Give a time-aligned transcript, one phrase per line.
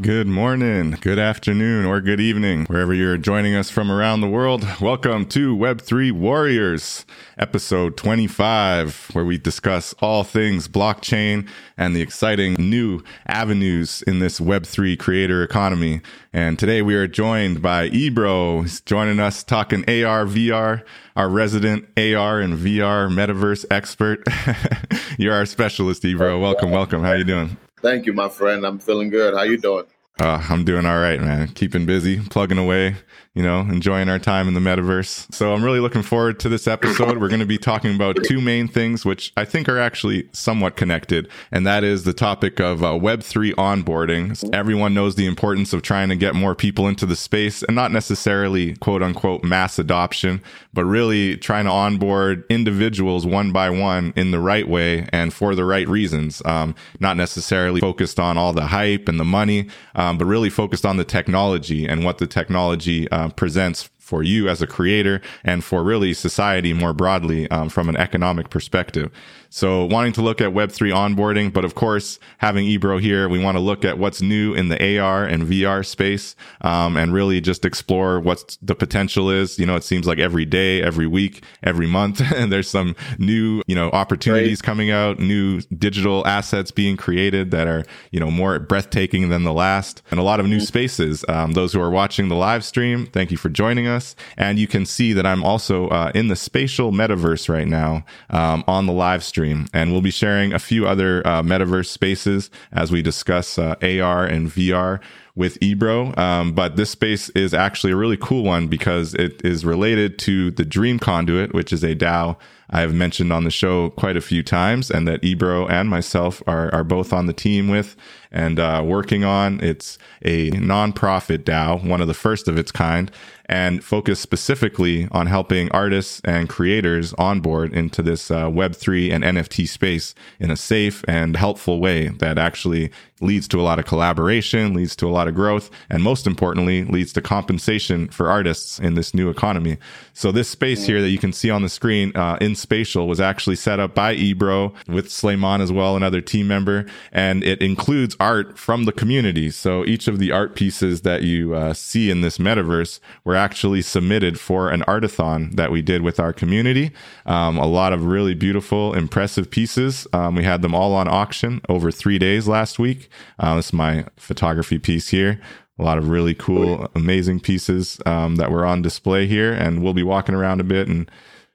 [0.00, 4.66] Good morning, good afternoon, or good evening, wherever you're joining us from around the world.
[4.80, 7.04] Welcome to Web3 Warriors,
[7.36, 14.40] episode 25, where we discuss all things blockchain and the exciting new avenues in this
[14.40, 16.00] Web3 creator economy.
[16.32, 18.62] And today we are joined by Ibro.
[18.62, 20.82] He's joining us talking AR, VR,
[21.14, 24.26] our resident AR and VR metaverse expert.
[25.18, 26.40] You're our specialist, Ibro.
[26.40, 27.02] Welcome, welcome.
[27.02, 27.58] How are you doing?
[27.82, 28.66] Thank you, my friend.
[28.66, 29.34] I'm feeling good.
[29.34, 29.86] How you doing?
[30.20, 31.48] Uh, I'm doing all right, man.
[31.48, 32.96] Keeping busy, plugging away,
[33.34, 35.32] you know, enjoying our time in the metaverse.
[35.32, 37.20] So I'm really looking forward to this episode.
[37.20, 40.74] We're going to be talking about two main things, which I think are actually somewhat
[40.74, 41.28] connected.
[41.52, 44.52] And that is the topic of uh, Web3 onboarding.
[44.52, 47.92] Everyone knows the importance of trying to get more people into the space and not
[47.92, 50.42] necessarily quote unquote mass adoption,
[50.74, 55.54] but really trying to onboard individuals one by one in the right way and for
[55.54, 56.42] the right reasons.
[56.44, 60.84] Um, not necessarily focused on all the hype and the money, um, but really focused
[60.84, 65.62] on the technology and what the technology uh, presents for you as a creator and
[65.62, 69.10] for really society more broadly um, from an economic perspective.
[69.52, 73.56] So wanting to look at Web3 onboarding, but of course, having Ibro here, we want
[73.56, 77.64] to look at what's new in the AR and VR space, um, and really just
[77.64, 79.58] explore what the potential is.
[79.58, 83.62] You know, it seems like every day, every week, every month, and there's some new,
[83.66, 84.66] you know, opportunities right.
[84.66, 89.52] coming out, new digital assets being created that are, you know, more breathtaking than the
[89.52, 91.24] last, and a lot of new spaces.
[91.28, 94.14] Um, those who are watching the live stream, thank you for joining us.
[94.36, 98.62] And you can see that I'm also uh, in the spatial metaverse right now um,
[98.68, 99.66] on the live stream stream.
[99.72, 104.26] And we'll be sharing a few other uh, metaverse spaces as we discuss uh, AR
[104.26, 105.00] and VR
[105.34, 106.16] with Ibro.
[106.18, 110.50] Um, but this space is actually a really cool one because it is related to
[110.50, 112.36] the Dream Conduit, which is a DAO
[112.70, 116.42] I have mentioned on the show quite a few times, and that Ibro and myself
[116.46, 117.96] are, are both on the team with
[118.32, 119.60] and uh, working on.
[119.60, 123.10] It's a nonprofit DAO, one of the first of its kind,
[123.46, 129.66] and focused specifically on helping artists and creators onboard into this uh, Web3 and NFT
[129.66, 134.72] space in a safe and helpful way that actually leads to a lot of collaboration,
[134.72, 138.94] leads to a lot of growth, and most importantly, leads to compensation for artists in
[138.94, 139.76] this new economy.
[140.14, 143.20] So this space here that you can see on the screen uh, in Spatial was
[143.20, 148.16] actually set up by Ibro with Slayman as well, another team member, and it includes
[148.20, 149.50] art from the community.
[149.50, 153.82] So each of the art pieces that you uh, see in this metaverse were actually
[153.82, 156.92] submitted for an artathon that we did with our community.
[157.26, 160.06] Um, a lot of really beautiful, impressive pieces.
[160.12, 163.08] Um, we had them all on auction over three days last week.
[163.38, 165.40] Uh, this is my photography piece here
[165.80, 169.52] a lot of really cool, amazing pieces um, that were on display here.
[169.52, 171.10] And we'll be walking around a bit and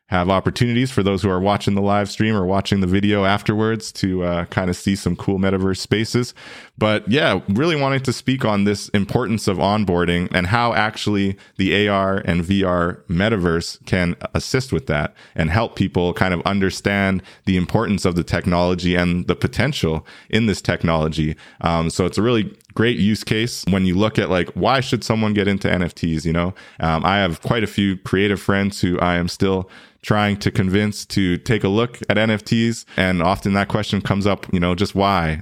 [0.07, 3.91] have opportunities for those who are watching the live stream or watching the video afterwards
[3.91, 6.33] to uh, kind of see some cool metaverse spaces.
[6.77, 11.87] But yeah, really wanting to speak on this importance of onboarding and how actually the
[11.87, 17.57] AR and VR metaverse can assist with that and help people kind of understand the
[17.57, 21.35] importance of the technology and the potential in this technology.
[21.61, 25.03] Um, so it's a really great use case when you look at like why should
[25.03, 28.99] someone get into nfts you know um, i have quite a few creative friends who
[28.99, 29.69] i am still
[30.05, 32.85] trying to convince to take a look at NFTs.
[32.95, 35.41] And often that question comes up, you know, just why?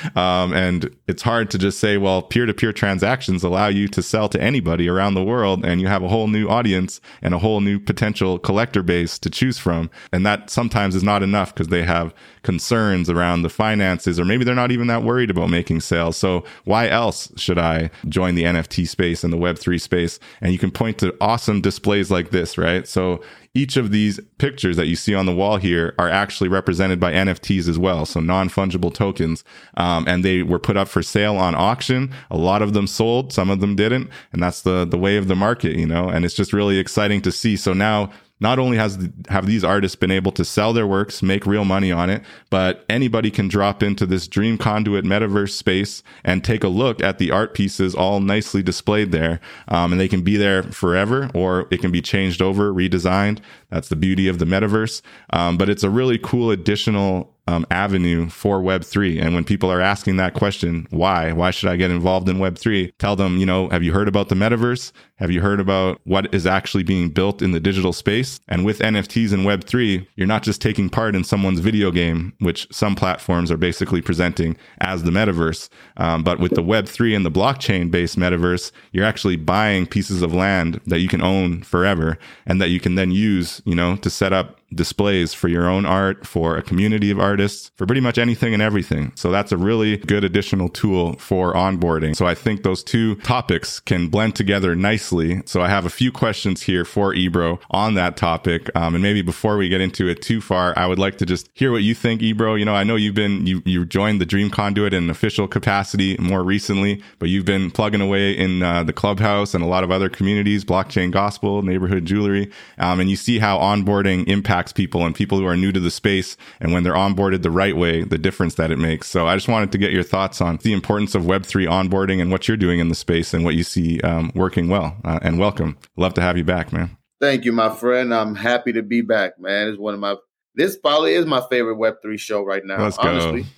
[0.16, 4.02] um, and it's hard to just say, well, peer to peer transactions allow you to
[4.02, 7.38] sell to anybody around the world and you have a whole new audience and a
[7.38, 9.90] whole new potential collector base to choose from.
[10.10, 14.42] And that sometimes is not enough because they have concerns around the finances, or maybe
[14.42, 16.16] they're not even that worried about making sales.
[16.16, 20.20] So why else should I join the NFT space and the Web3 space?
[20.42, 22.86] And you can point to awesome displays like this, right?
[22.86, 23.22] So
[23.54, 27.14] each of these pictures that you see on the wall here are actually represented by
[27.14, 29.44] NFTs as well, so non fungible tokens.
[29.78, 32.12] Um, and they were put up for sale on auction.
[32.30, 35.26] A lot of them sold, some of them didn't, and that's the the way of
[35.26, 36.10] the market, you know.
[36.10, 37.56] And it's just really exciting to see.
[37.56, 41.22] So now not only has the, have these artists been able to sell their works,
[41.22, 46.02] make real money on it, but anybody can drop into this dream conduit metaverse space
[46.24, 49.40] and take a look at the art pieces all nicely displayed there.
[49.68, 53.40] Um, and they can be there forever or it can be changed over, redesigned.
[53.70, 55.02] That's the beauty of the metaverse.
[55.30, 59.22] Um, but it's a really cool additional um, avenue for Web3.
[59.22, 61.32] And when people are asking that question, why?
[61.32, 62.92] Why should I get involved in Web3?
[62.98, 64.92] Tell them, you know, have you heard about the metaverse?
[65.18, 68.38] Have you heard about what is actually being built in the digital space?
[68.46, 72.68] And with NFTs and Web3, you're not just taking part in someone's video game, which
[72.70, 75.70] some platforms are basically presenting as the metaverse.
[75.96, 80.32] Um, but with the Web3 and the blockchain based metaverse, you're actually buying pieces of
[80.32, 82.16] land that you can own forever
[82.46, 85.86] and that you can then use, you know, to set up displays for your own
[85.86, 89.12] art, for a community of artists, for pretty much anything and everything.
[89.14, 92.14] So that's a really good additional tool for onboarding.
[92.14, 95.07] So I think those two topics can blend together nicely.
[95.46, 98.70] So I have a few questions here for Ibro on that topic.
[98.74, 101.48] Um, and maybe before we get into it too far, I would like to just
[101.54, 102.58] hear what you think, Ibro.
[102.58, 105.48] You know, I know you've been, you, you joined the Dream Conduit in an official
[105.48, 109.84] capacity more recently, but you've been plugging away in uh, the clubhouse and a lot
[109.84, 112.50] of other communities, blockchain gospel, neighborhood jewelry.
[112.78, 115.80] Um, and you see how onboarding impacts impacts people and people who are new to
[115.80, 119.08] the space and when they're onboarded the right way, the difference that it makes.
[119.08, 122.30] So I just wanted to get your thoughts on the importance of Web3 onboarding and
[122.30, 124.96] what you're doing in the space and what you see um, working well.
[125.04, 125.76] Uh, and welcome.
[125.96, 126.96] Love to have you back, man.
[127.20, 128.14] Thank you, my friend.
[128.14, 129.68] I'm happy to be back, man.
[129.68, 130.16] It's one of my,
[130.54, 132.82] this probably is my favorite Web3 show right now.
[132.82, 133.42] Let's honestly.
[133.42, 133.48] go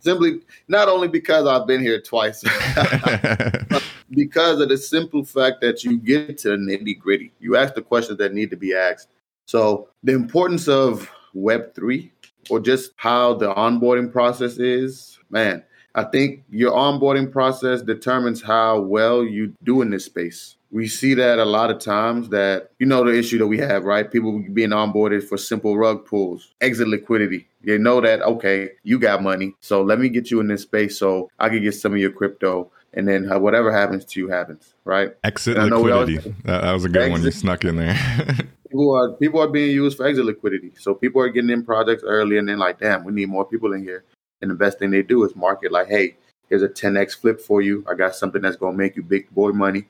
[0.00, 2.42] simply not only because I've been here twice,
[4.10, 7.32] because of the simple fact that you get to the nitty gritty.
[7.38, 9.08] You ask the questions that need to be asked.
[9.46, 12.10] So the importance of Web3
[12.48, 15.62] or just how the onboarding process is, man,
[15.94, 20.56] I think your onboarding process determines how well you do in this space.
[20.72, 23.84] We see that a lot of times that, you know, the issue that we have,
[23.84, 24.10] right?
[24.10, 27.48] People being onboarded for simple rug pulls, exit liquidity.
[27.62, 29.54] They know that, okay, you got money.
[29.60, 32.12] So let me get you in this space so I can get some of your
[32.12, 32.70] crypto.
[32.92, 35.12] And then whatever happens to you happens, right?
[35.22, 36.18] Exit liquidity.
[36.18, 37.96] Always, that, that was a good exit, one you snuck in there.
[38.70, 40.72] people are people are being used for exit liquidity.
[40.78, 43.72] So people are getting in projects early and then like, damn, we need more people
[43.72, 44.04] in here.
[44.40, 46.16] And the best thing they do is market like, hey,
[46.48, 47.84] here's a 10x flip for you.
[47.90, 49.86] I got something that's gonna make you big boy money.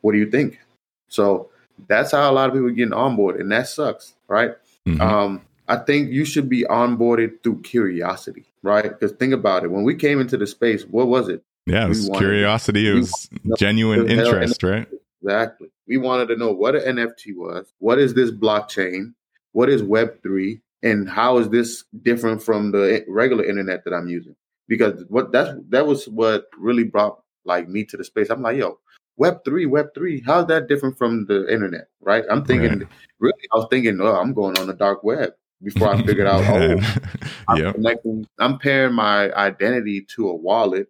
[0.00, 0.58] What do you think?
[1.08, 1.50] So
[1.86, 4.52] that's how a lot of people get on board, and that sucks, right?
[4.86, 5.00] Mm-hmm.
[5.00, 8.84] Um, I think you should be onboarded through curiosity, right?
[8.84, 9.70] Because think about it.
[9.70, 11.42] When we came into the space, what was it?
[11.66, 12.88] Yeah, it was curiosity.
[12.88, 13.28] It was
[13.58, 14.88] genuine interest, right?
[15.22, 15.68] Exactly.
[15.86, 19.14] We wanted to know what an NFT was, what is this blockchain,
[19.52, 24.36] what is Web3, and how is this different from the regular internet that I'm using?
[24.68, 28.30] Because what that's that was what really brought like me to the space.
[28.30, 28.78] I'm like, yo,
[29.18, 31.88] Web3, Web3, how's that different from the internet?
[32.00, 32.24] Right?
[32.30, 32.88] I'm thinking right.
[33.18, 35.32] really, I was thinking, oh, I'm going on the dark web
[35.62, 36.78] before I figured out, oh,
[37.48, 37.74] I'm yep.
[37.74, 40.88] connecting, I'm pairing my identity to a wallet,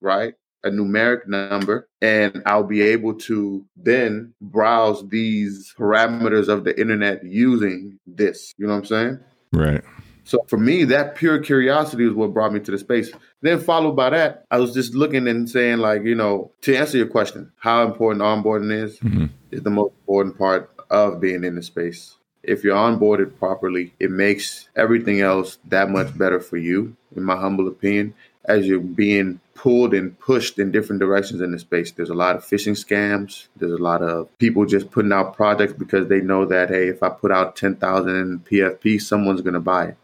[0.00, 0.34] right?
[0.66, 7.24] a numeric number and I'll be able to then browse these parameters of the internet
[7.24, 8.52] using this.
[8.58, 9.20] You know what I'm saying?
[9.52, 9.84] Right.
[10.26, 13.10] So for me, that pure curiosity is what brought me to the space.
[13.42, 16.98] Then followed by that, I was just looking and saying, like, you know, to answer
[16.98, 19.26] your question, how important onboarding is mm-hmm.
[19.50, 22.16] is the most important part of being in the space.
[22.42, 27.36] If you're onboarded properly, it makes everything else that much better for you, in my
[27.36, 28.14] humble opinion
[28.46, 31.92] as you're being pulled and pushed in different directions in the space.
[31.92, 33.46] There's a lot of phishing scams.
[33.56, 37.02] There's a lot of people just putting out projects because they know that hey, if
[37.02, 39.96] I put out ten thousand in PFP, someone's gonna buy it,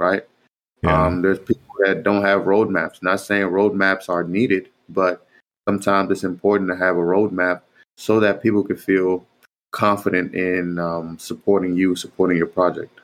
[0.00, 0.24] right?
[0.82, 1.06] Yeah.
[1.06, 3.02] Um, there's people that don't have roadmaps.
[3.02, 5.26] Not saying roadmaps are needed, but
[5.68, 7.60] sometimes it's important to have a roadmap
[7.96, 9.26] so that people can feel
[9.72, 13.00] confident in um, supporting you, supporting your project.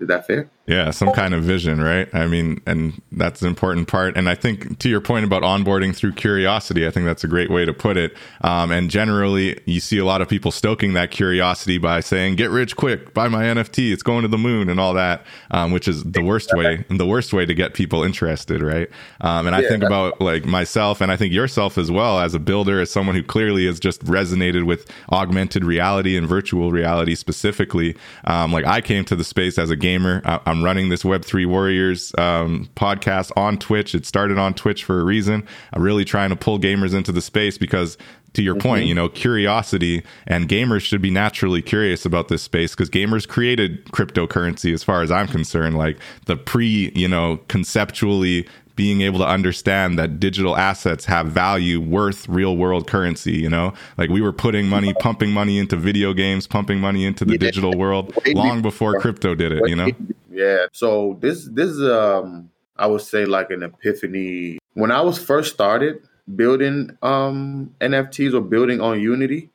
[0.00, 0.48] Is that fair?
[0.66, 2.12] Yeah, some kind of vision, right?
[2.12, 4.16] I mean, and that's an important part.
[4.16, 7.50] And I think to your point about onboarding through curiosity, I think that's a great
[7.50, 8.16] way to put it.
[8.40, 12.50] Um, and generally, you see a lot of people stoking that curiosity by saying, "Get
[12.50, 15.86] rich quick, buy my NFT, it's going to the moon," and all that, um, which
[15.86, 18.90] is the worst way, the worst way to get people interested, right?
[19.20, 22.34] Um, and I yeah, think about like myself, and I think yourself as well as
[22.34, 27.14] a builder, as someone who clearly has just resonated with augmented reality and virtual reality
[27.14, 27.96] specifically.
[28.24, 30.22] Um, like I came to the space as a gamer.
[30.24, 33.94] I, I'm running this Web3 Warriors um, podcast on Twitch.
[33.94, 35.46] It started on Twitch for a reason.
[35.74, 37.98] I'm really trying to pull gamers into the space because
[38.32, 38.88] to your point, mm-hmm.
[38.88, 43.84] you know, curiosity and gamers should be naturally curious about this space because gamers created
[43.86, 45.76] cryptocurrency as far as I'm concerned.
[45.76, 51.80] Like the pre, you know, conceptually being able to understand that digital assets have value
[51.80, 53.72] worth real world currency you know?
[53.98, 57.38] Like we were putting money pumping money into video games pumping money into the yeah.
[57.38, 59.88] digital world long before crypto did it you know?
[60.30, 60.66] Yeah.
[60.72, 64.58] So this this is um i would say like an epiphany.
[64.74, 66.02] When i was first started
[66.34, 69.50] building um nfts or building on unity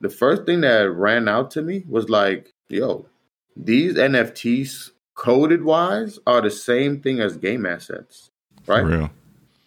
[0.00, 3.06] the first thing that ran out to me was like yo
[3.56, 8.30] these nfts coded wise are the same thing as game assets
[8.66, 8.84] right?
[8.84, 9.10] real.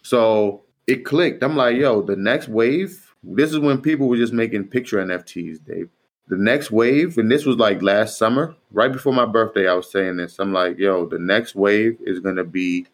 [0.02, 1.42] So it clicked.
[1.42, 5.64] I'm like, yo, the next wave this is when people were just making picture NFTs,
[5.64, 5.88] Dave.
[6.28, 9.90] The next wave, and this was like last summer, right before my birthday, I was
[9.90, 10.38] saying this.
[10.38, 12.86] I'm like, yo, the next wave is gonna be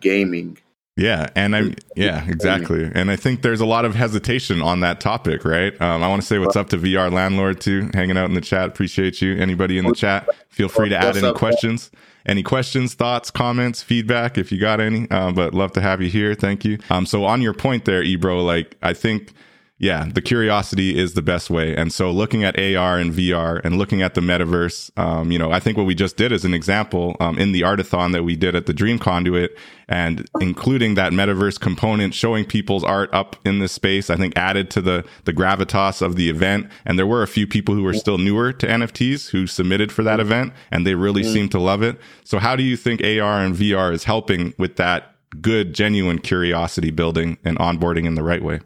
[0.00, 0.58] gaming.
[0.96, 2.90] Yeah, and I'm yeah, exactly.
[2.92, 5.78] And I think there's a lot of hesitation on that topic, right?
[5.80, 8.40] Um, I want to say what's up to VR landlord too, hanging out in the
[8.40, 8.68] chat.
[8.68, 9.36] Appreciate you.
[9.36, 11.90] Anybody in the chat, feel free to add any questions.
[12.28, 15.10] Any questions, thoughts, comments, feedback, if you got any.
[15.10, 16.34] Um, but love to have you here.
[16.34, 16.78] Thank you.
[16.90, 19.32] Um, so on your point there, Ibro, like I think
[19.80, 21.76] yeah, the curiosity is the best way.
[21.76, 25.52] And so looking at AR and VR and looking at the metaverse, um, you know,
[25.52, 28.34] I think what we just did is an example um, in the artathon that we
[28.34, 29.56] did at the Dream Conduit
[29.88, 34.68] and including that metaverse component, showing people's art up in this space, I think added
[34.72, 36.68] to the, the gravitas of the event.
[36.84, 40.02] And there were a few people who were still newer to NFTs who submitted for
[40.02, 41.32] that event and they really mm.
[41.32, 42.00] seemed to love it.
[42.24, 46.90] So how do you think AR and VR is helping with that good, genuine curiosity
[46.90, 48.58] building and onboarding in the right way?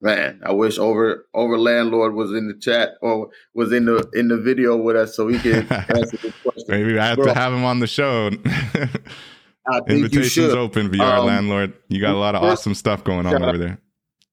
[0.00, 4.28] Man, I wish over over landlord was in the chat or was in the in
[4.28, 6.64] the video with us so he can answer this question.
[6.68, 8.30] Maybe I have to have him on the show.
[9.88, 11.72] Invitations open, VR um, landlord.
[11.88, 13.78] You got a lot of awesome stuff going on over there.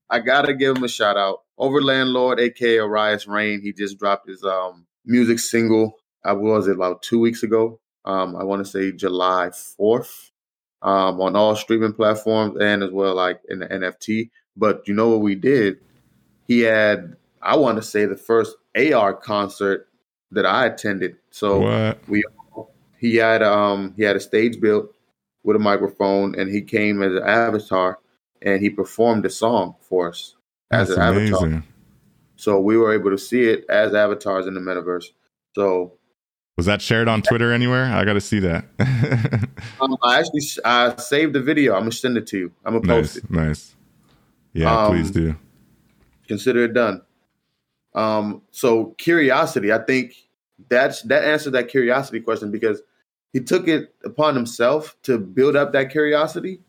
[0.09, 1.39] I gotta give him a shout out.
[1.57, 3.61] Over landlord, aka Arias Rain.
[3.61, 5.93] He just dropped his um music single.
[6.25, 7.79] I was it about two weeks ago.
[8.03, 10.31] Um, I want to say July fourth.
[10.83, 14.31] Um, on all streaming platforms and as well like in the NFT.
[14.57, 15.79] But you know what we did?
[16.47, 19.87] He had, I want to say, the first AR concert
[20.31, 21.17] that I attended.
[21.29, 21.99] So what?
[22.07, 22.23] we
[22.97, 24.93] he had um he had a stage built
[25.43, 27.99] with a microphone, and he came as an avatar,
[28.41, 30.35] and he performed a song for us
[30.69, 31.35] as That's an amazing.
[31.35, 31.63] avatar.
[32.35, 35.05] So we were able to see it as avatars in the metaverse.
[35.55, 35.93] So
[36.57, 37.85] was that shared on Twitter anywhere?
[37.85, 38.65] I got to see that.
[39.81, 41.73] um, I actually I saved the video.
[41.73, 42.51] I'm gonna send it to you.
[42.65, 43.31] I'm gonna post nice, it.
[43.31, 43.75] Nice.
[44.53, 45.35] Yeah, um, please do.
[46.27, 47.01] Consider it done.
[47.93, 50.15] Um, so curiosity, I think
[50.69, 52.81] that's that answered that curiosity question because
[53.33, 56.61] he took it upon himself to build up that curiosity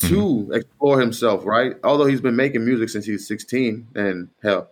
[0.00, 0.52] to mm-hmm.
[0.52, 1.76] explore himself, right?
[1.84, 4.70] Although he's been making music since he was 16, and hell,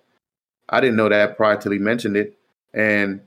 [0.69, 2.39] I didn't know that prior till he mentioned it.
[2.75, 3.23] And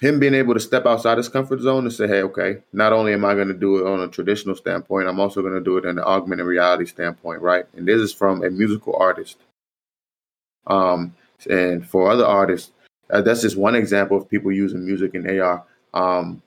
[0.00, 3.12] him being able to step outside his comfort zone and say, hey, okay, not only
[3.12, 5.76] am I going to do it on a traditional standpoint, I'm also going to do
[5.76, 7.64] it in an augmented reality standpoint, right?
[7.74, 9.38] And this is from a musical artist.
[10.66, 11.14] Um,
[11.48, 12.70] and for other artists,
[13.10, 15.64] uh, that's just one example of people using music in AR.
[15.94, 16.42] Um,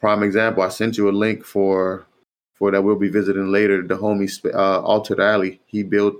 [0.00, 2.06] prime example, I sent you a link for
[2.54, 3.82] for that we'll be visiting later.
[3.82, 6.16] The homie uh, Altered Alley, he built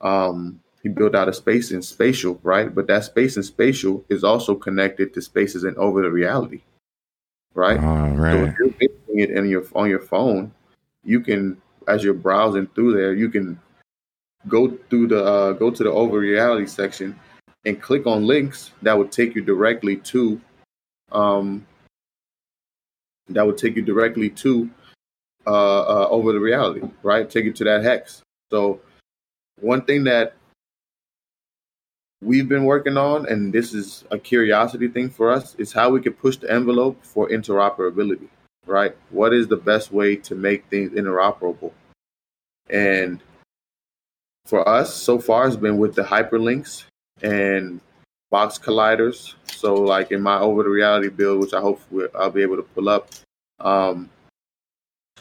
[0.00, 2.72] um, he built out a space and spatial, right?
[2.72, 6.62] But that space and spatial is also connected to spaces and over the reality,
[7.54, 7.78] right?
[7.80, 8.32] Oh, right.
[8.32, 10.52] So if you're visiting it in your on your phone,
[11.04, 13.60] you can, as you're browsing through there, you can
[14.46, 17.18] go through the uh, go to the over reality section
[17.64, 20.40] and click on links that would take you directly to
[21.12, 21.66] um,
[23.28, 24.70] that would take you directly to
[25.46, 27.28] uh, uh, over the reality, right?
[27.28, 28.22] Take you to that hex.
[28.50, 28.80] So
[29.60, 30.34] one thing that
[32.20, 36.00] we've been working on, and this is a curiosity thing for us, is how we
[36.00, 38.28] could push the envelope for interoperability,
[38.66, 38.96] right?
[39.10, 41.72] What is the best way to make things interoperable?
[42.70, 43.20] And
[44.46, 46.84] for us, so far, it's been with the hyperlinks
[47.22, 47.80] and
[48.30, 49.34] box colliders.
[49.46, 51.80] So, like in my over the reality build, which I hope
[52.14, 53.08] I'll be able to pull up,
[53.60, 54.10] um,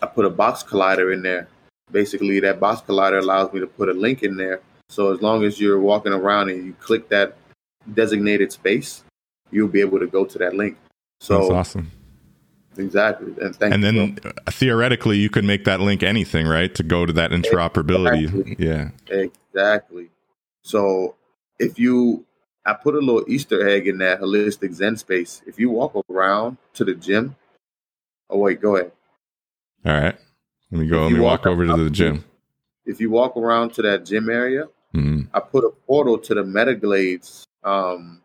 [0.02, 1.48] I put a box collider in there.
[1.92, 5.44] Basically, that box collider allows me to put a link in there so as long
[5.44, 7.38] as you're walking around and you click that
[7.94, 9.04] designated space,
[9.52, 10.78] you'll be able to go to that link.
[11.20, 11.92] So That's awesome.
[12.78, 13.34] Exactly.
[13.42, 14.16] And, and then you.
[14.24, 16.74] Uh, theoretically, you could make that link anything, right?
[16.76, 18.26] To go to that interoperability.
[18.26, 18.56] Exactly.
[18.60, 18.90] Yeah.
[19.08, 20.10] Exactly.
[20.62, 21.16] So
[21.60, 22.26] if you,
[22.66, 25.42] I put a little Easter egg in that holistic Zen space.
[25.48, 27.36] If you walk around to the gym,
[28.30, 28.92] oh, wait, go ahead.
[29.86, 30.16] All right.
[30.72, 31.04] Let me go.
[31.04, 32.24] Let me walk, walk over to the gym.
[32.86, 35.24] If you walk around to that gym area, Mm-hmm.
[35.34, 38.22] I put a portal to the Metaglades um,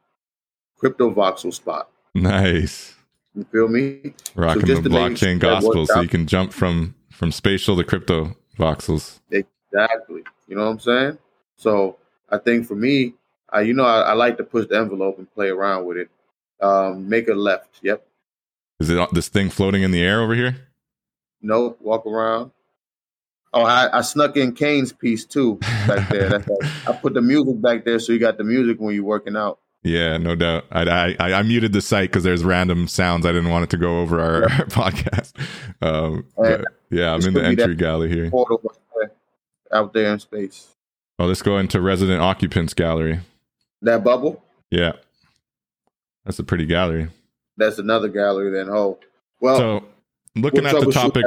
[0.78, 1.88] crypto voxel spot.
[2.14, 2.94] Nice.
[3.34, 4.14] You feel me?
[4.34, 9.20] Rocking so the blockchain gospel, so you can jump from from spatial to crypto voxels.
[9.30, 10.22] Exactly.
[10.48, 11.18] You know what I'm saying?
[11.56, 11.96] So
[12.28, 13.14] I think for me,
[13.48, 16.10] I you know I, I like to push the envelope and play around with it.
[16.60, 17.80] Um, make a left.
[17.82, 18.06] Yep.
[18.80, 20.56] Is it this thing floating in the air over here?
[21.40, 21.78] Nope.
[21.80, 22.50] Walk around.
[23.54, 25.56] Oh, I, I, snuck in Kane's piece too
[25.86, 26.30] back there.
[26.30, 29.04] That's like, I put the music back there, so you got the music when you're
[29.04, 29.58] working out.
[29.82, 30.64] Yeah, no doubt.
[30.70, 33.26] I I, I muted the site because there's random sounds.
[33.26, 35.32] I didn't want it to go over our, our podcast.
[35.82, 36.24] Um,
[36.90, 38.30] yeah, I'm in the entry gallery here.
[39.72, 40.68] out there in space.
[41.18, 43.20] Oh, let's go into resident occupants gallery.
[43.82, 44.42] That bubble?
[44.70, 44.92] Yeah.
[46.24, 47.08] That's a pretty gallery.
[47.56, 48.68] That's another gallery then.
[48.70, 48.98] Oh.
[49.40, 49.84] Well, so
[50.34, 51.24] looking we'll at the topic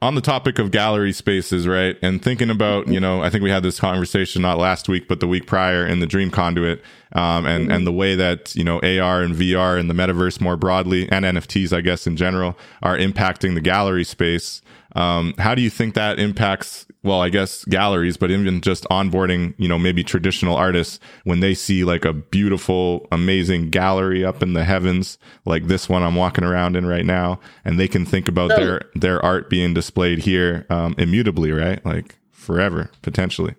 [0.00, 1.96] on the topic of gallery spaces, right?
[2.02, 2.92] And thinking about, Mm-hmm.
[2.92, 5.84] you know, I think we had this conversation not last week, but the week prior
[5.86, 6.80] in the Dream Conduit,
[7.12, 7.72] um, and Mm-hmm.
[7.72, 11.24] and the way that you know AR and VR and the metaverse more broadly, and
[11.24, 14.62] NFTs, I guess in general, are impacting the gallery space.
[14.96, 16.86] Um, how do you think that impacts?
[17.04, 21.54] Well, I guess galleries, but even just onboarding, you know, maybe traditional artists when they
[21.54, 26.44] see like a beautiful, amazing gallery up in the heavens, like this one I'm walking
[26.44, 30.66] around in right now, and they can think about their their art being displayed here
[30.70, 31.84] um, immutably, right?
[31.86, 33.54] Like forever, potentially.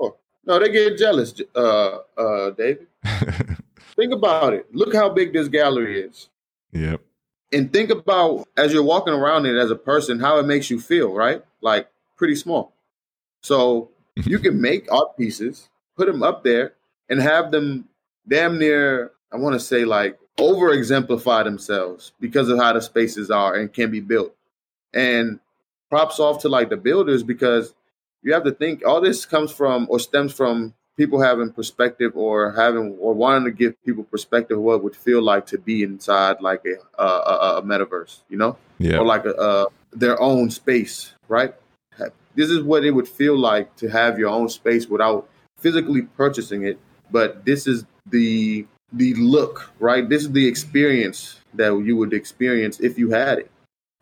[0.00, 2.88] Oh, no, they get jealous, uh, uh, David.
[3.96, 4.66] Think about it.
[4.74, 6.28] Look how big this gallery is.
[6.72, 7.00] yep.
[7.50, 10.78] And think about as you're walking around it as a person, how it makes you
[10.78, 11.42] feel, right?
[11.62, 12.74] Like pretty small.
[13.42, 14.28] So mm-hmm.
[14.28, 16.74] you can make art pieces, put them up there,
[17.08, 17.88] and have them
[18.28, 23.30] damn near, I want to say, like over exemplify themselves because of how the spaces
[23.30, 24.34] are and can be built.
[24.92, 25.40] And
[25.90, 27.74] props off to like the builders because
[28.22, 32.52] you have to think all this comes from or stems from people having perspective or
[32.52, 35.82] having or wanting to give people perspective of what it would feel like to be
[35.82, 38.98] inside like a a, a, a metaverse, you know, Yeah.
[38.98, 41.54] or like a, a their own space, right?
[42.34, 46.64] This is what it would feel like to have your own space without physically purchasing
[46.64, 46.78] it,
[47.10, 50.08] but this is the the look, right?
[50.08, 53.50] This is the experience that you would experience if you had it.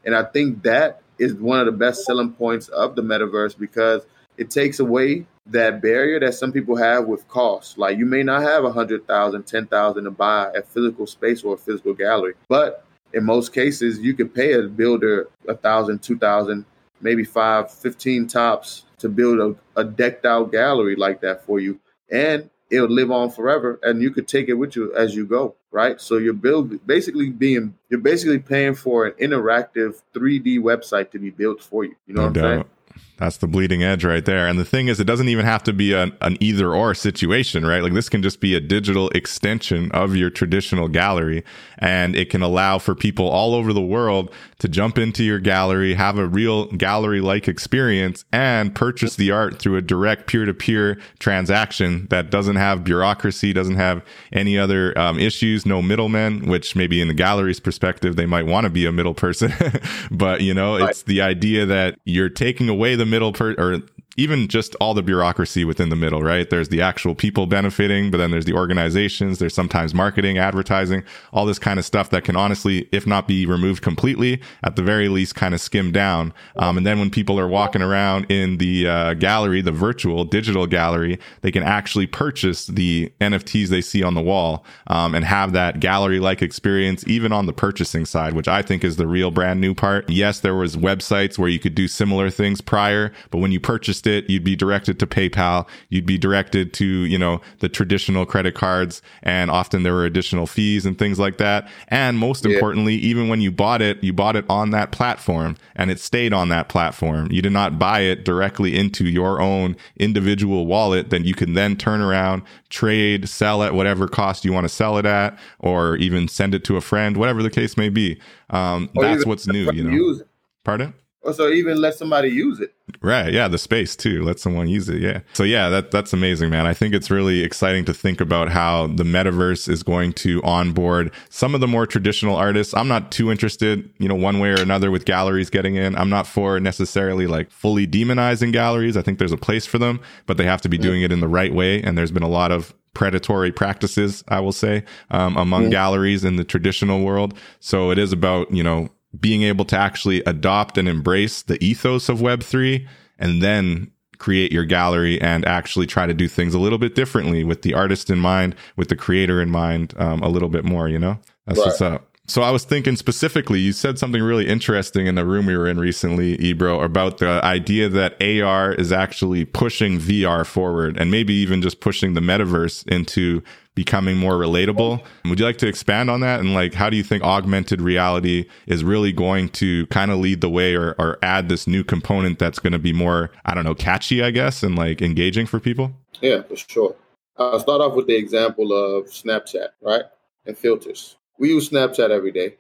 [0.05, 4.03] And I think that is one of the best selling points of the metaverse because
[4.37, 7.79] it takes away that barrier that some people have with cost.
[7.79, 11.43] Like you may not have a hundred thousand, ten thousand to buy a physical space
[11.43, 16.03] or a physical gallery, but in most cases you could pay a builder a thousand,
[16.03, 16.65] two thousand,
[17.01, 21.79] maybe five, fifteen tops to build a, a decked out gallery like that for you.
[22.11, 25.55] And it'll live on forever and you could take it with you as you go
[25.71, 31.19] right so you're build basically being you're basically paying for an interactive 3d website to
[31.19, 32.71] be built for you you know no what i'm saying doubt.
[33.19, 34.47] That's the bleeding edge right there.
[34.47, 37.65] And the thing is, it doesn't even have to be an, an either or situation,
[37.65, 37.83] right?
[37.83, 41.43] Like this can just be a digital extension of your traditional gallery.
[41.79, 45.95] And it can allow for people all over the world to jump into your gallery,
[45.95, 50.55] have a real gallery like experience, and purchase the art through a direct peer to
[50.55, 56.77] peer transaction that doesn't have bureaucracy, doesn't have any other um, issues, no middlemen, which
[56.77, 59.53] maybe in the gallery's perspective, they might want to be a middle person.
[60.11, 63.83] but, you know, it's the idea that you're taking away the middle per or
[64.17, 66.49] even just all the bureaucracy within the middle, right?
[66.49, 71.45] There's the actual people benefiting, but then there's the organizations, there's sometimes marketing, advertising, all
[71.45, 75.09] this kind of stuff that can honestly, if not be removed completely, at the very
[75.09, 76.33] least kind of skim down.
[76.57, 80.67] Um, and then when people are walking around in the uh, gallery, the virtual digital
[80.67, 85.53] gallery, they can actually purchase the NFTs they see on the wall um, and have
[85.53, 89.31] that gallery like experience, even on the purchasing side, which I think is the real
[89.31, 90.09] brand new part.
[90.09, 94.06] Yes, there was websites where you could do similar things prior, but when you purchased
[94.07, 98.55] it, you'd be directed to PayPal, you'd be directed to, you know, the traditional credit
[98.55, 101.69] cards, and often there were additional fees and things like that.
[101.89, 102.55] And most Yeah.
[102.55, 106.33] importantly, even when you bought it, you bought it on that platform and it stayed
[106.33, 107.31] on that platform.
[107.31, 111.77] You did not buy it directly into your own individual wallet that you can then
[111.77, 116.29] turn around, trade, sell at whatever cost you want to sell it at, or even
[116.29, 118.21] send it to a friend, whatever the case may be.
[118.51, 120.21] Um, that's what's new, you know.
[120.65, 120.95] Pardon?
[121.27, 123.33] Or so even let somebody use it Right.
[123.33, 123.49] Yeah.
[123.49, 124.23] The space too.
[124.23, 125.01] Let someone use it.
[125.01, 125.21] Yeah.
[125.33, 126.67] So yeah, that, that's amazing, man.
[126.67, 131.13] I think it's really exciting to think about how the metaverse is going to onboard
[131.29, 132.75] some of the more traditional artists.
[132.75, 135.97] I'm not too interested, you know, one way or another with galleries getting in.
[135.97, 138.97] I'm not for necessarily like fully demonizing galleries.
[138.97, 141.21] I think there's a place for them, but they have to be doing it in
[141.21, 141.83] the right way.
[141.83, 145.71] And there's been a lot of predatory practices, I will say, um, among Yeah.
[145.71, 147.39] galleries in the traditional world.
[147.61, 152.09] So it is about, you know, being able to actually adopt and embrace the ethos
[152.09, 152.87] of Web3
[153.19, 157.45] and then create your gallery and actually try to do things a little bit differently
[157.45, 160.89] with the artist in mind, with the creator in mind, um, a little bit more,
[160.89, 161.19] you know?
[161.47, 161.67] That's Right.
[161.67, 162.11] what's up.
[162.29, 165.69] So I was thinking specifically, you said something really interesting in the room we were
[165.69, 171.35] in recently, Ibro, about the idea that AR is actually pushing VR forward and maybe
[171.35, 173.43] even just pushing the metaverse into
[173.77, 175.05] becoming more relatable.
[175.27, 176.41] Would you like to expand on that?
[176.41, 180.41] And like, how do you think augmented reality is really going to kind of lead
[180.41, 183.65] the way or, or add this new component that's going to be more, I don't
[183.65, 185.93] know, catchy, I guess, and like engaging for people?
[186.21, 186.97] Yeah, for sure.
[187.37, 190.05] I'll start off with the example of Snapchat, right?
[190.47, 191.17] And filters.
[191.39, 192.57] We use Snapchat every day.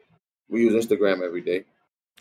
[0.50, 1.64] We use Instagram every day.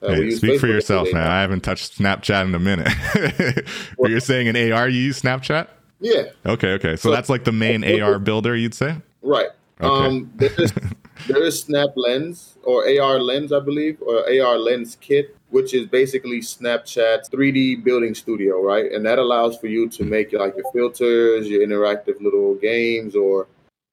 [0.01, 1.27] Uh, we Hey, use speak for yourself, man.
[1.27, 2.87] I haven't touched Snapchat in a minute.
[3.99, 5.67] but you're saying in AR you use Snapchat?
[6.05, 6.95] Yeah, Okay, okay.
[6.95, 8.95] So So- that's like the main AR builder, you'd say?
[9.23, 9.49] right.
[9.81, 10.05] Okay.
[10.07, 10.71] Um, there is
[11.27, 15.85] there is Snap Lens or AR Lens, I believe, or AR Lens Kit, which is
[15.87, 18.89] basically Snapchat's 3D building studio, right?
[18.91, 23.47] And that allows for you to make like your filters, your interactive little games, or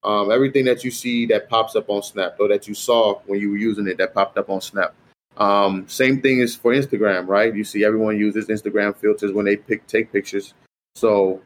[0.04, 3.40] um, everything that you see that pops up on Snap or that you saw when
[3.40, 4.94] you were using it that popped up on Snap.
[5.38, 7.52] Um, same thing is for Instagram, right?
[7.52, 10.54] You see everyone uses Instagram filters when they pick take pictures.
[10.94, 11.40] So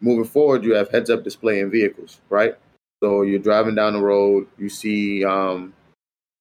[0.00, 2.54] moving forward, you have heads up display in vehicles, right?
[3.02, 5.74] So you're driving down the road, you see um,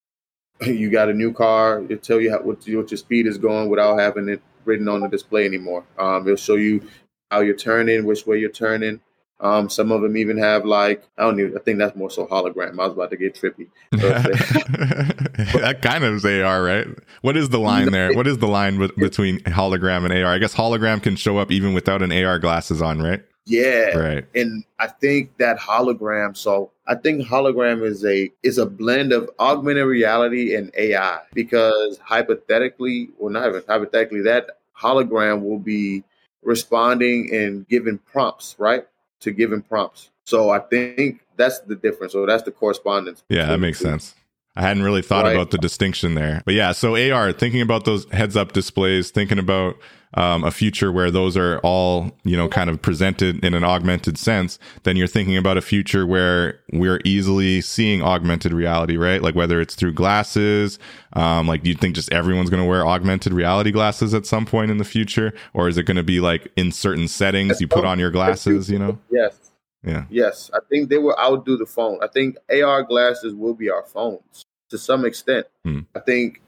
[0.61, 1.83] you got a new car.
[1.83, 5.01] It'll tell you how, what, what your speed is going without having it written on
[5.01, 5.85] the display anymore.
[5.97, 6.87] Um, it'll show you
[7.31, 9.01] how you're turning, which way you're turning.
[9.39, 11.55] Um, some of them even have like I don't even.
[11.55, 12.79] I think that's more so hologram.
[12.79, 13.67] I was about to get trippy.
[13.99, 16.87] So that kind of is AR, right?
[17.21, 18.13] What is the line there?
[18.13, 20.33] What is the line be- between hologram and AR?
[20.33, 23.23] I guess hologram can show up even without an AR glasses on, right?
[23.47, 24.25] Yeah, Right.
[24.35, 26.35] and I think that hologram.
[26.35, 31.97] So I think hologram is a is a blend of augmented reality and AI because
[32.03, 36.03] hypothetically, well, not even hypothetically, that hologram will be
[36.43, 38.85] responding and giving prompts, right?
[39.21, 40.09] To giving prompts.
[40.25, 43.23] So I think that's the difference, or that's the correspondence.
[43.29, 44.13] Yeah, that makes sense.
[44.55, 45.35] I hadn't really thought Right.
[45.35, 46.41] about the distinction there.
[46.43, 49.77] But yeah, so AR, thinking about those heads up displays, thinking about
[50.13, 54.17] um, a future where those are all, you know, kind of presented in an augmented
[54.17, 59.21] sense, then you're thinking about a future where we're easily seeing augmented reality, right?
[59.21, 60.79] Like whether it's through glasses,
[61.13, 64.45] um, like do you think just everyone's going to wear augmented reality glasses at some
[64.45, 65.33] point in the future?
[65.53, 68.69] Or is it going to be like in certain settings you put on your glasses,
[68.69, 68.97] you know?
[69.11, 69.51] Yes.
[69.83, 70.05] Yeah.
[70.09, 71.99] Yes, I think they will outdo the phone.
[72.01, 75.47] I think AR glasses will be our phones to some extent.
[75.63, 75.81] Hmm.
[75.95, 76.41] I think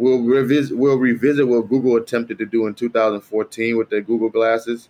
[0.00, 4.88] we'll revisit we'll revisit what Google attempted to do in 2014 with the Google glasses,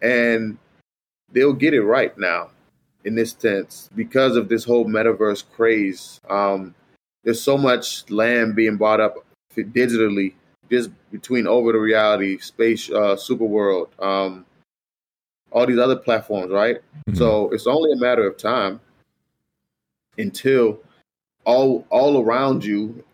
[0.00, 0.56] and
[1.32, 2.50] they'll get it right now
[3.04, 6.20] in this sense because of this whole metaverse craze.
[6.30, 6.74] Um,
[7.24, 9.16] there's so much land being bought up
[9.56, 10.34] digitally
[10.70, 14.44] just between over the reality, space, uh, super world, um,
[15.50, 16.80] all these other platforms, right?
[17.08, 17.16] Mhm.
[17.16, 18.80] So it's only a matter of time
[20.18, 20.80] until
[21.44, 23.04] all all around you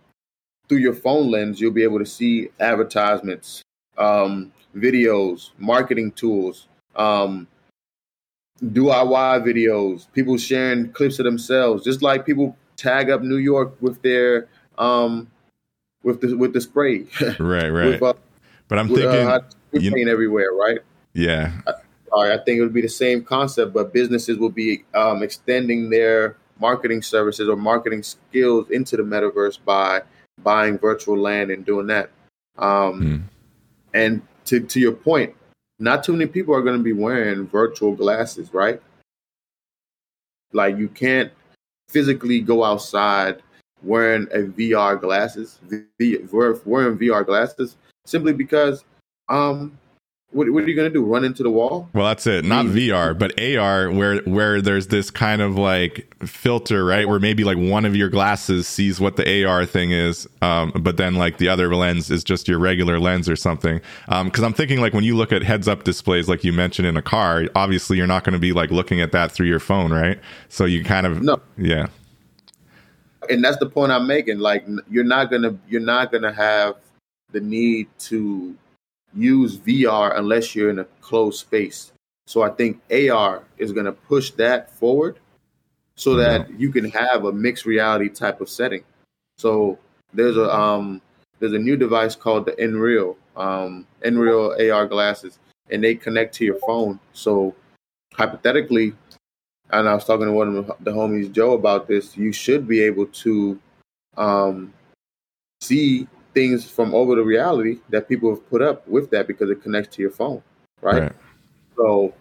[0.73, 3.63] through your phone lens you'll be able to see advertisements,
[3.99, 7.47] um, videos, marketing tools, um,
[8.65, 14.01] DIY videos, people sharing clips of themselves, just like people tag up New York with
[14.01, 15.31] their um,
[16.03, 17.05] with the with the spray,
[17.39, 17.71] right, right.
[17.71, 18.15] with, uh,
[18.69, 19.41] but I'm with, thinking, uh,
[19.73, 20.79] you- paint everywhere, right?
[21.13, 21.53] yeah,
[22.17, 25.91] right, I think it would be the same concept, but businesses will be um, extending
[25.91, 30.01] their marketing services or marketing skills into the metaverse by
[30.43, 32.11] buying virtual land and doing that.
[32.59, 33.17] Um, Hmm.
[33.95, 35.35] And to to your point,
[35.79, 38.81] not too many people are going to be wearing virtual glasses, right?
[40.53, 41.33] Like you can't
[41.89, 43.43] physically go outside
[43.83, 45.59] wearing a VR glasses,
[45.99, 47.77] v, wearing VR glasses,
[48.07, 48.85] simply because
[49.29, 49.77] um,
[50.33, 51.05] what, what are you going to do?
[51.05, 51.89] Run into the wall?
[51.93, 52.45] Well, that's it.
[52.45, 52.67] Not.
[52.67, 57.07] VR, but AR, where where there's this kind of like filter, right?
[57.09, 60.97] Where maybe like one of your glasses sees what the AR thing is, um, but
[60.97, 63.81] then like the other lens is just your regular lens or something.
[64.09, 66.97] Because I'm thinking like when you look at heads up displays, like you mentioned in
[66.97, 69.93] a car, obviously you're not going to be like looking at that through your phone,
[69.93, 70.19] right?
[70.49, 71.41] So you kind of No.
[71.59, 71.89] yeah,
[73.29, 74.39] and that's the point I'm making.
[74.39, 76.77] Like you're not gonna you're not gonna have
[77.33, 78.57] the need to
[79.15, 81.93] use VR unless you're in a closed space.
[82.27, 85.19] So I think AR is gonna push that forward
[85.97, 88.85] so that you can have a mixed reality type of setting.
[89.37, 89.79] So
[90.15, 91.01] there's a um
[91.39, 95.39] there's a new device called the Nreal um Nreal AR glasses
[95.71, 96.99] and they connect to your phone.
[97.13, 97.55] So
[98.15, 98.95] hypothetically
[99.73, 102.17] and I was talking to one of the homies, Joe, about this.
[102.17, 103.59] You should be able to
[104.17, 104.73] um,
[105.63, 109.63] see things from over the reality that people have put up with that because it
[109.63, 110.43] connects to your phone,
[110.81, 111.03] right?
[111.03, 111.13] right.
[111.77, 112.15] So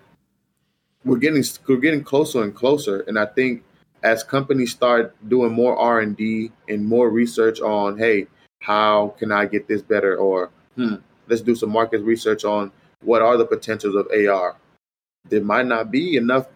[1.05, 3.63] we're getting we're getting closer and closer, and I think
[4.03, 8.27] as companies start doing more R and D and more research on, hey,
[8.59, 10.95] how can I get this better, or hmm,
[11.27, 12.71] let's do some market research on
[13.03, 14.55] what are the potentials of AR.
[15.29, 16.47] There might not be enough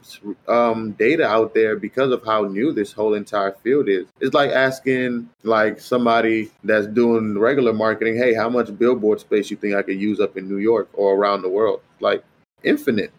[0.48, 4.08] um, data out there because of how new this whole entire field is.
[4.20, 9.58] It's like asking like somebody that's doing regular marketing, hey, how much billboard space you
[9.58, 11.82] think I could use up in New York or around the world?
[12.00, 12.24] Like
[12.64, 13.14] infinite,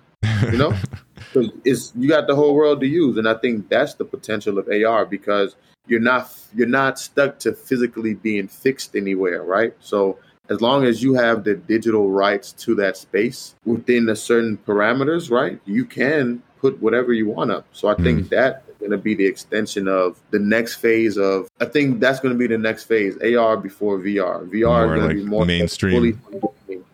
[0.51, 0.75] you know?
[1.33, 4.59] So it's you got the whole world to use, and I think that's the potential
[4.59, 5.57] of AR because
[5.87, 9.75] you're not you're not stuck to physically being fixed anywhere, right?
[9.81, 14.59] So as long as you have the digital rights to that space within a certain
[14.59, 17.67] parameters, right, you can put whatever you want up.
[17.73, 18.29] So I think mm.
[18.31, 21.49] that is going to be the extension of the next phase of.
[21.61, 23.17] I think that's going to be the next phase.
[23.19, 24.49] AR before VR.
[24.49, 26.21] VR more is going like to be more mainstream.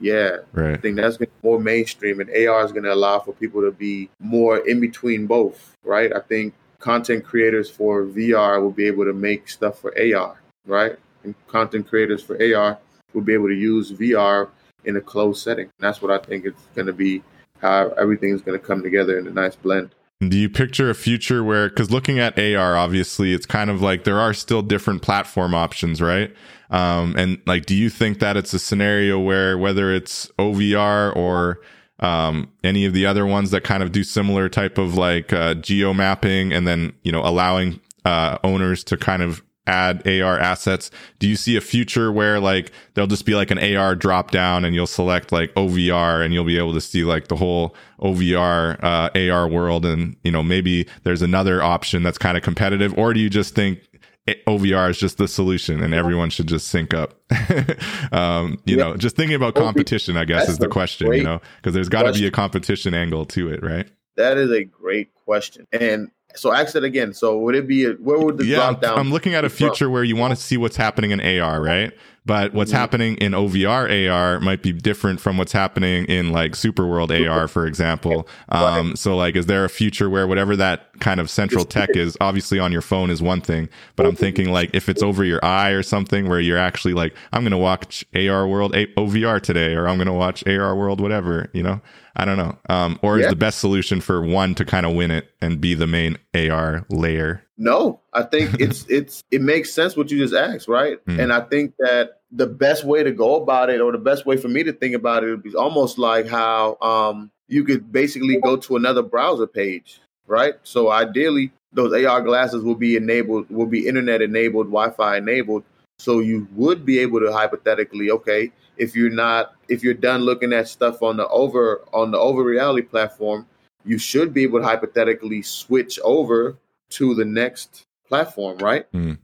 [0.01, 0.75] Yeah, right.
[0.75, 3.33] I think that's going to be more mainstream, and AR is going to allow for
[3.35, 5.77] people to be more in between both.
[5.85, 6.13] Right.
[6.15, 10.41] I think content creators for VR will be able to make stuff for AR.
[10.67, 10.97] Right.
[11.25, 12.79] And content creators for AR
[13.15, 14.49] will be able to use VR
[14.85, 15.67] in a closed setting.
[15.67, 17.23] And that's what I think it's going to be
[17.61, 19.95] how everything's going to come together in a nice blend.
[20.21, 24.05] Do you picture a future where, because looking at AR, obviously, it's kind of like
[24.05, 26.33] there are still different platform options, right?
[26.71, 31.61] Um, and like, do you think that it's a scenario where whether it's OVR or
[31.99, 35.55] um, any of the other ones that kind of do similar type of like uh,
[35.55, 40.91] geo mapping and then, you know, allowing uh, owners to kind of add AR assets.
[41.19, 44.65] Do you see a future where like there'll just be like an AR drop down
[44.65, 48.83] and you'll select like OVR and you'll be able to see like the whole OVR
[48.83, 53.15] uh, AR world and you know maybe there's another option that's kind of competitive or
[53.15, 53.81] do you just think
[54.29, 57.15] OVR is just the solution and everyone should just sync up.
[58.13, 58.85] um, you yeah.
[58.85, 62.03] know, just thinking about competition, I guess, is the question, you know, because there's got
[62.05, 63.89] to be a competition angle to it, right?
[64.17, 65.67] That is a great question.
[65.73, 67.13] And so ask it again.
[67.13, 68.99] So would it be a, where would the yeah, drop down?
[68.99, 69.93] I'm looking at a future from?
[69.93, 71.93] where you want to see what's happening in AR, right?
[72.25, 72.79] But what's mm-hmm.
[72.79, 77.49] happening in OVR AR might be different from what's happening in like Super World AR,
[77.49, 78.29] for example.
[78.49, 82.17] Um, so like, is there a future where whatever that kind of central tech is,
[82.21, 85.45] obviously on your phone is one thing, but I'm thinking like if it's over your
[85.45, 89.41] eye or something where you're actually like, I'm going to watch AR World a- OVR
[89.41, 91.81] today, or I'm going to watch AR World, whatever, you know?
[92.17, 92.57] I don't know.
[92.69, 93.25] Um, or yeah.
[93.25, 96.19] is the best solution for one to kind of win it and be the main
[96.35, 97.43] AR layer?
[97.57, 101.05] No, I think it's it's it makes sense what you just asked, right?
[101.07, 101.23] Mm.
[101.23, 104.37] And I think that the best way to go about it, or the best way
[104.37, 108.57] for me to think about it, is almost like how um, you could basically go
[108.57, 110.55] to another browser page, right?
[110.63, 115.65] So ideally, those AR glasses will be enabled, will be internet enabled, Wi-Fi enabled,
[115.99, 120.53] so you would be able to hypothetically, okay, if you're not if you're done looking
[120.53, 123.47] at stuff on the over on the over reality platform,
[123.85, 126.57] you should be able to hypothetically switch over
[126.91, 128.91] to the next platform, right?
[128.93, 129.19] Mm.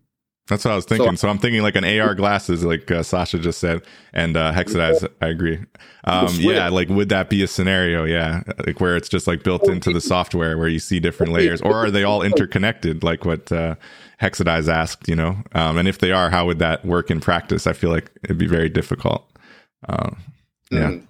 [0.49, 1.11] That's what I was thinking.
[1.11, 3.83] So, so, I'm thinking like an AR glasses, like uh, Sasha just said,
[4.15, 5.07] and uh, Hexadize.
[5.21, 5.59] I agree.
[6.05, 8.05] Um, yeah, like would that be a scenario?
[8.05, 11.61] Yeah, like where it's just like built into the software where you see different layers,
[11.61, 13.05] or are they all interconnected?
[13.05, 13.75] Like what uh,
[14.23, 15.37] Hexadize asked, you know.
[15.53, 17.67] Um, and if they are, how would that work in practice?
[17.67, 19.31] I feel like it'd be very difficult.
[19.87, 20.17] Um,
[20.71, 20.91] yeah.
[20.91, 21.07] Mm.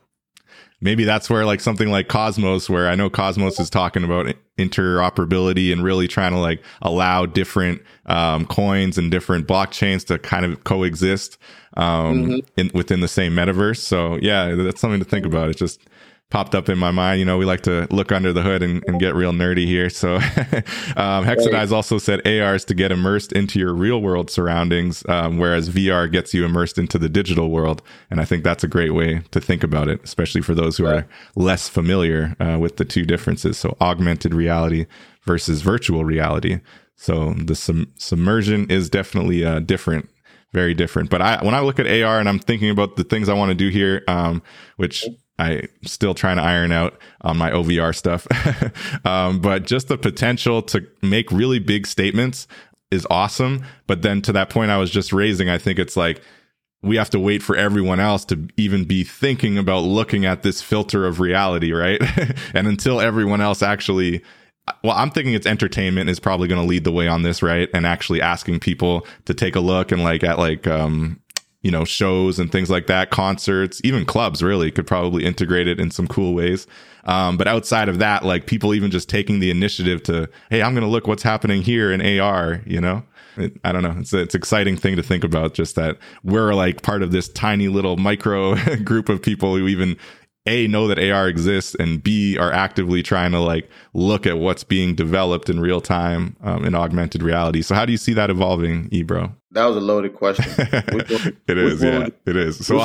[0.81, 5.73] Maybe that's where like something like Cosmos, where I know Cosmos is talking about interoperability
[5.73, 10.63] and really trying to like allow different um, coins and different blockchains to kind of
[10.63, 11.37] coexist
[11.77, 12.39] um, mm-hmm.
[12.57, 13.79] in, within the same metaverse.
[13.79, 15.49] So yeah, that's something to think about.
[15.51, 15.81] It's just
[16.31, 17.19] popped up in my mind.
[17.19, 19.89] You know, we like to look under the hood and, and get real nerdy here.
[19.89, 20.17] So,
[20.97, 25.39] um, Hexadize also said AR is to get immersed into your real world surroundings, um,
[25.39, 27.83] whereas VR gets you immersed into the digital world.
[28.11, 30.87] And I think that's a great way to think about it, especially for those who
[30.87, 33.59] are less familiar uh, with the two differences.
[33.59, 34.87] So, augmented reality
[35.25, 36.61] versus virtual reality.
[36.95, 40.11] So, the sum- submersion is definitely uh, different
[40.55, 41.11] very different.
[41.11, 43.51] But I, when I look at AR and I'm thinking about the things I want
[43.51, 44.43] to do here, um,
[44.77, 45.05] which
[45.39, 48.27] I still trying to iron out on my OVR stuff.
[49.07, 52.49] um, but just the potential to make really big statements
[52.91, 53.65] is awesome.
[53.87, 56.21] But then to that point I was just raising, I think it's like
[56.83, 60.63] we have to wait for everyone else to even be thinking about looking at this
[60.63, 62.01] filter of reality, right?
[62.55, 64.23] and until everyone else actually
[64.83, 67.69] well, I'm thinking it's entertainment is probably going to lead the way on this, right?
[67.73, 71.21] And actually asking people to take a look and like at like um
[71.63, 75.81] you know, shows and things like that, concerts, even clubs really could probably integrate it
[75.81, 76.67] in some cool ways.
[77.05, 80.75] Um, but outside of that, like people even just taking the initiative to, hey, I'm
[80.75, 83.03] going to look what's happening here in AR, you know?
[83.37, 83.95] It, I don't know.
[83.99, 85.55] It's it's exciting thing to think about.
[85.55, 89.97] Just that we're like part of this tiny little micro group of people who even
[90.47, 94.65] a know that AR exists and B are actively trying to like look at what's
[94.65, 97.63] being developed in real time um, in augmented reality.
[97.63, 99.35] So how do you see that evolving, Ibro?
[99.53, 100.45] That was a loaded question.
[100.59, 102.67] it is, yeah, it is.
[102.67, 102.79] So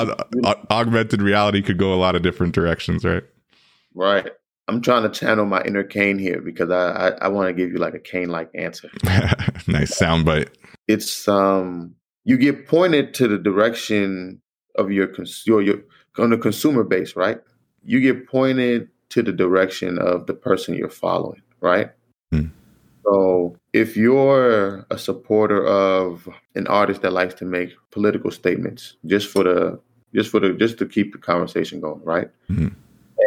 [0.70, 3.24] augmented reality could go a lot of different directions, right?
[3.94, 4.30] Right.
[4.70, 7.72] I'm trying to channel my inner Cain here because I I, I want to give
[7.72, 8.90] you like a Cain like answer.
[9.68, 10.50] nice soundbite.
[10.88, 14.42] It's um you get pointed to the direction
[14.76, 15.14] of your
[15.46, 15.80] your your
[16.18, 17.40] on the consumer base, right?
[17.84, 21.92] you get pointed to the direction of the person you're following, right?
[22.34, 22.50] Mm.
[23.06, 29.30] So if you're a supporter of an artist that likes to make political statements just
[29.30, 29.80] for the
[30.14, 32.30] just for the just to keep the conversation going, right?
[32.50, 32.70] Mm-hmm.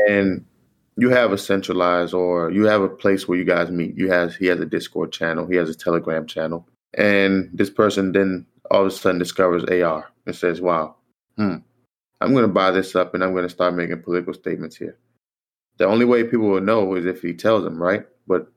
[0.09, 0.45] And
[0.97, 3.97] you have a centralized or you have a place where you guys meet.
[3.97, 8.13] You has he has a Discord channel, he has a Telegram channel, and this person
[8.13, 10.97] then all of a sudden discovers AR and says, "Wow,
[11.37, 11.57] hmm,
[12.21, 14.97] I'm going to buy this up and I'm going to start making political statements here."
[15.79, 18.07] The only way people will know is if he tells them, right?
[18.27, 18.51] But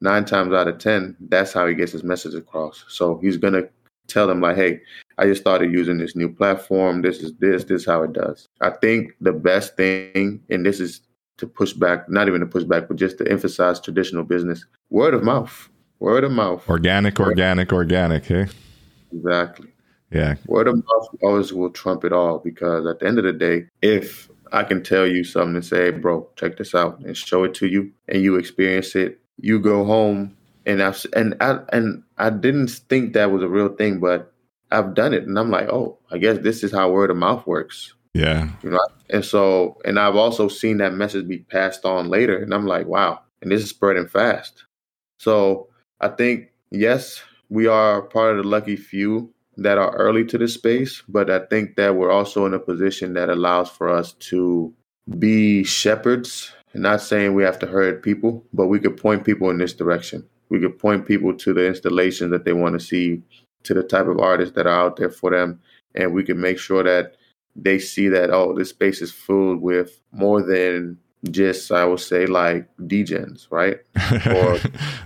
[0.00, 2.84] nine times out of ten, that's how he gets his message across.
[2.88, 3.68] So he's going to
[4.08, 4.80] tell them like, "Hey,
[5.18, 7.02] I just started using this new platform.
[7.02, 7.64] This is this.
[7.64, 11.00] This is how it does." I think the best thing, and this is
[11.38, 14.64] to push back, not even to push back, but just to emphasize traditional business.
[14.90, 15.70] Word of mouth.
[15.98, 16.68] Word of mouth.
[16.68, 18.46] Organic, organic, organic, hey?
[19.12, 19.68] Exactly.
[20.10, 20.36] Yeah.
[20.46, 23.66] Word of mouth always will trump it all because at the end of the day,
[23.82, 27.54] if I can tell you something and say, bro, check this out and show it
[27.54, 32.30] to you and you experience it, you go home and I've and I and I
[32.30, 34.32] didn't think that was a real thing, but
[34.70, 37.46] I've done it and I'm like, oh, I guess this is how word of mouth
[37.46, 37.94] works.
[38.14, 38.48] Yeah.
[38.62, 42.52] You know, and so, and I've also seen that message be passed on later, and
[42.52, 44.64] I'm like, wow, and this is spreading fast.
[45.18, 45.68] So
[46.00, 50.54] I think, yes, we are part of the lucky few that are early to this
[50.54, 54.72] space, but I think that we're also in a position that allows for us to
[55.18, 56.52] be shepherds.
[56.72, 59.72] And not saying we have to herd people, but we could point people in this
[59.72, 60.28] direction.
[60.48, 63.22] We could point people to the installations that they want to see,
[63.64, 65.60] to the type of artists that are out there for them,
[65.94, 67.16] and we can make sure that
[67.56, 70.96] they see that oh this space is filled with more than
[71.30, 73.78] just I would say like degens, right?
[74.26, 74.58] Or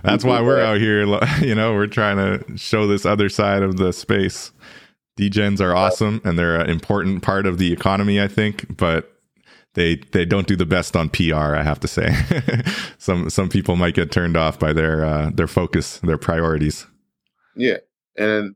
[0.03, 1.05] That's why we're that, out here.
[1.41, 4.51] You know, we're trying to show this other side of the space.
[5.19, 9.14] Degens are awesome and they're an important part of the economy, I think, but
[9.75, 11.55] they they don't do the best on PR.
[11.55, 12.13] I have to say,
[12.97, 16.87] some some people might get turned off by their uh, their focus, their priorities.
[17.55, 17.77] Yeah,
[18.17, 18.55] and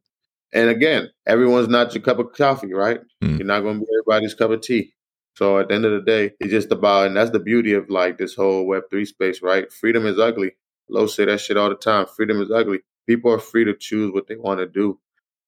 [0.51, 3.01] and again, everyone's not your cup of coffee, right?
[3.23, 3.38] Mm.
[3.38, 4.93] You're not going to be everybody's cup of tea.
[5.36, 7.89] So at the end of the day, it's just about, and that's the beauty of
[7.89, 9.71] like this whole Web3 space, right?
[9.71, 10.51] Freedom is ugly.
[10.89, 12.08] Low say that shit all the time.
[12.08, 12.79] Freedom is ugly.
[13.08, 14.99] People are free to choose what they want to do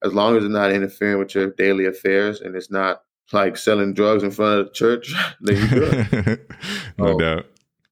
[0.04, 3.94] as long as it's not interfering with your daily affairs and it's not like selling
[3.94, 6.40] drugs in front of the church, then you're good.
[6.98, 7.20] no oh.
[7.20, 7.46] doubt.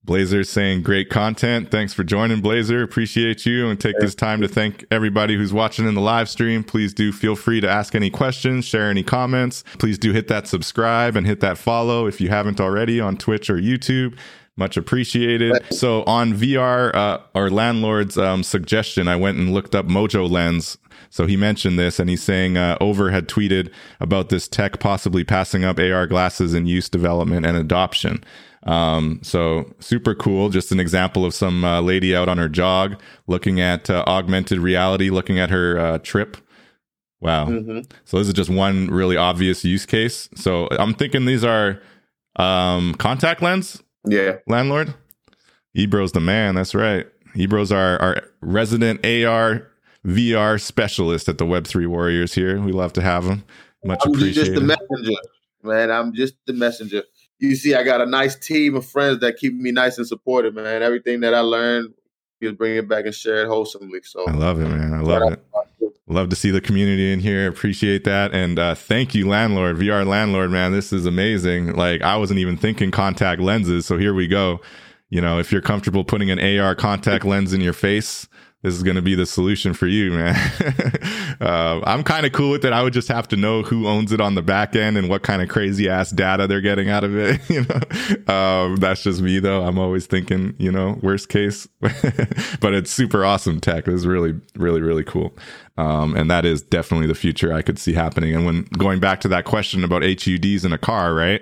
[0.10, 1.70] Blazer saying great content.
[1.70, 2.82] Thanks for joining, Blazer.
[2.82, 3.70] Appreciate you.
[3.70, 6.63] And take this time to thank everybody who's watching in the live stream.
[6.63, 9.63] Please do feel free to ask any questions, share any comments.
[9.78, 13.52] Please do hit that subscribe and hit that follow if you haven't already on Twitch
[13.52, 14.18] or YouTube.
[14.60, 15.58] Much appreciated.
[15.74, 20.78] So on VR, uh, our landlord's um, suggestion, I went and looked up Mojo Lens.
[21.10, 25.24] So he mentioned this and he's saying uh, Over had tweeted about this tech possibly
[25.24, 28.22] passing up AR glasses in use development and adoption.
[28.63, 30.50] Um, so super cool.
[30.50, 34.60] Just an example of some uh, lady out on her jog looking at uh, augmented
[34.60, 36.36] reality, looking at her uh, trip.
[37.22, 37.45] Wow.
[37.48, 37.89] Mm-hmm.
[38.04, 40.28] So this is just one really obvious use case.
[40.36, 41.82] So I'm thinking these are
[42.36, 43.82] um, contact lens.
[44.06, 44.38] Yeah.
[44.48, 44.94] Landlord.
[45.76, 46.56] Ibro's the man.
[46.56, 47.08] That's right.
[47.36, 49.68] Ibro's our, our resident AR
[50.06, 52.60] VR specialist at the Web3 Warriors here.
[52.60, 53.44] We love to have him.
[53.84, 54.54] Much I'm appreciated.
[54.54, 55.20] just the messenger,
[55.64, 55.92] man.
[55.92, 57.04] I'm just the messenger
[57.40, 60.54] you see, I got a nice team of friends that keep me nice and supportive,
[60.54, 60.84] man.
[60.84, 61.94] Everything that I learned,
[62.44, 64.02] just bring it back and share it wholesomely.
[64.04, 64.94] So I love it, man.
[64.94, 65.44] I love it.
[66.12, 67.48] Love to see the community in here.
[67.48, 68.34] Appreciate that.
[68.34, 70.72] And uh, thank you, landlord, VR landlord, man.
[70.72, 71.74] This is amazing.
[71.74, 73.86] Like I wasn't even thinking contact lenses.
[73.86, 74.60] So here we go.
[75.10, 78.28] You know, if you're comfortable putting an AR contact lens in your face,
[78.62, 80.36] this is going to be the solution for you, man.
[81.41, 82.74] uh, I'm kind of cool with it.
[82.74, 85.24] I would just have to know who owns it on the back end and what
[85.24, 87.39] kind of crazy ass data they're getting out of it.
[87.50, 89.63] You know, um, that's just me though.
[89.63, 93.86] I'm always thinking, you know, worst case, but it's super awesome tech.
[93.86, 95.36] This is really, really, really cool.
[95.78, 98.36] Um, and that is definitely the future I could see happening.
[98.36, 101.41] And when going back to that question about HUDs in a car, right?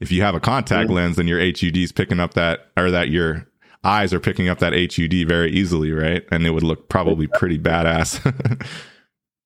[0.00, 0.96] If you have a contact mm-hmm.
[0.96, 3.46] lens, then your HUD is picking up that, or that your
[3.86, 6.24] eyes are picking up that HUD very easily, right?
[6.30, 8.20] And it would look probably pretty badass.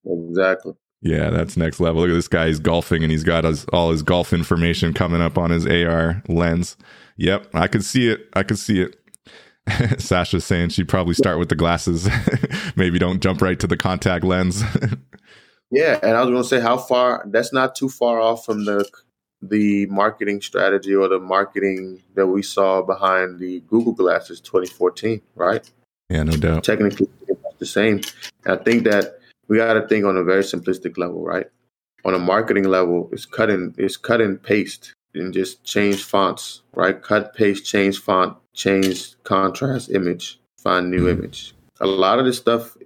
[0.05, 0.75] exactly.
[1.03, 2.03] Yeah, that's next level.
[2.03, 2.49] Look at this guy.
[2.49, 6.23] He's golfing and he's got his, all his golf information coming up on his AR
[6.29, 6.77] lens.
[7.17, 8.29] Yep, I could see it.
[8.35, 8.97] I could see it.
[9.99, 12.07] Sasha's saying she'd probably start with the glasses.
[12.77, 14.63] Maybe don't jump right to the contact lens.
[15.71, 17.25] yeah, and I was going to say how far.
[17.31, 18.87] That's not too far off from the
[19.43, 25.69] the marketing strategy or the marketing that we saw behind the Google Glasses 2014, right?
[26.09, 26.65] Yeah, no doubt.
[26.65, 27.09] Technically,
[27.59, 28.01] the same.
[28.45, 29.19] And I think that
[29.49, 31.47] we got to think on a very simplistic level, right?
[32.05, 34.93] On a marketing level, it's cut and it's cut and paste.
[35.15, 37.03] and just change fonts, right?
[37.03, 41.19] Cut, paste, change font, change contrast image, find new Mm-hmm.
[41.25, 41.55] image.
[41.81, 42.77] A lot of this stuff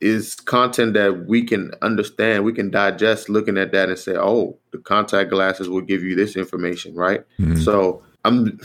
[0.00, 4.58] is content that we can understand, we can digest looking at that and say, oh,
[4.72, 7.24] the contact glasses will give you this information, right?
[7.38, 7.62] Mhm.
[7.62, 8.58] So I'm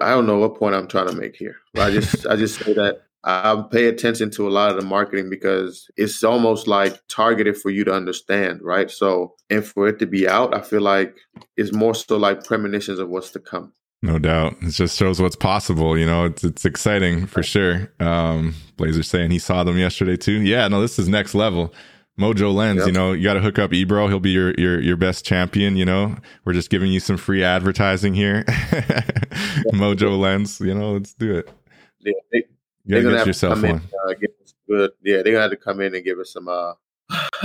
[0.00, 1.56] I don't know what point I'm trying to make here.
[1.76, 5.28] I just I just say that I pay attention to a lot of the marketing
[5.28, 8.90] because it's almost like targeted for you to understand, right?
[8.90, 11.16] So and for it to be out, I feel like
[11.56, 13.72] it's more so like premonitions of what's to come.
[14.02, 14.56] No doubt.
[14.62, 15.98] It just shows what's possible.
[15.98, 17.90] You know, it's it's exciting for sure.
[18.00, 20.40] Um, Blazer saying he saw them yesterday too.
[20.40, 21.74] Yeah, no, this is next level.
[22.18, 22.86] Mojo Lens, Yep.
[22.88, 24.08] you know, you got to hook up Ibro.
[24.08, 25.76] He'll be your, your your best champion.
[25.76, 28.44] You know, we're just giving you some free advertising here.
[29.72, 31.50] Mojo Lens, you know, let's do it.
[32.00, 32.42] Yeah, they,
[32.88, 34.90] gotta gonna get have to yourself come in, one, uh, give us good.
[35.02, 36.48] Yeah, they're gonna have to come in and give us some.
[36.48, 36.72] uh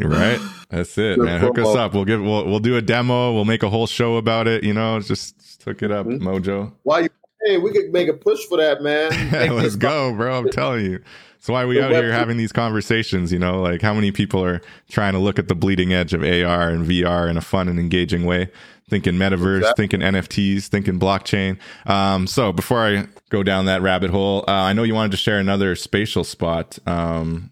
[0.00, 0.38] right?
[0.70, 1.40] That's it, Good man.
[1.40, 1.94] Hook us up.
[1.94, 3.32] We'll give we'll we'll do a demo.
[3.32, 4.64] We'll make a whole show about it.
[4.64, 6.20] You know, just, just hook it up, Mhm.
[6.20, 6.72] Mojo.
[6.82, 7.08] Why you?
[7.46, 9.10] Hey, we could make a push for that, man.
[9.56, 10.38] Let's go, bro.
[10.38, 10.98] I'm telling you.
[11.36, 14.44] That's why we The out here having these conversations, you know, like how many people
[14.44, 14.60] are
[14.90, 17.80] trying to look at the bleeding edge of AR and VR in a fun and
[17.80, 18.50] engaging way,
[18.90, 19.82] thinking metaverse, Exactly.
[19.88, 21.56] thinking NFTs, thinking blockchain.
[21.86, 25.16] Um, so before I go down that rabbit hole, uh, I know you wanted to
[25.16, 26.78] share another spatial spot.
[26.86, 27.48] Um,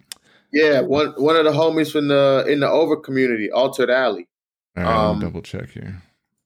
[0.52, 4.26] Yeah, one one of the homies from the in the over community, Altered Alley.
[4.76, 6.02] all right, Um, double check here.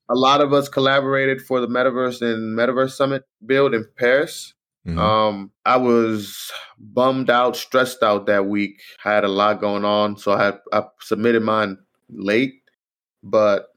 [0.09, 4.53] A lot of us collaborated for the Metaverse and Metaverse Summit build in Paris.
[4.85, 4.97] Mhm.
[4.99, 8.81] Um, I was bummed out, stressed out that week.
[9.05, 11.77] I had a lot going on, so I had, I submitted mine
[12.09, 12.55] late,
[13.23, 13.69] but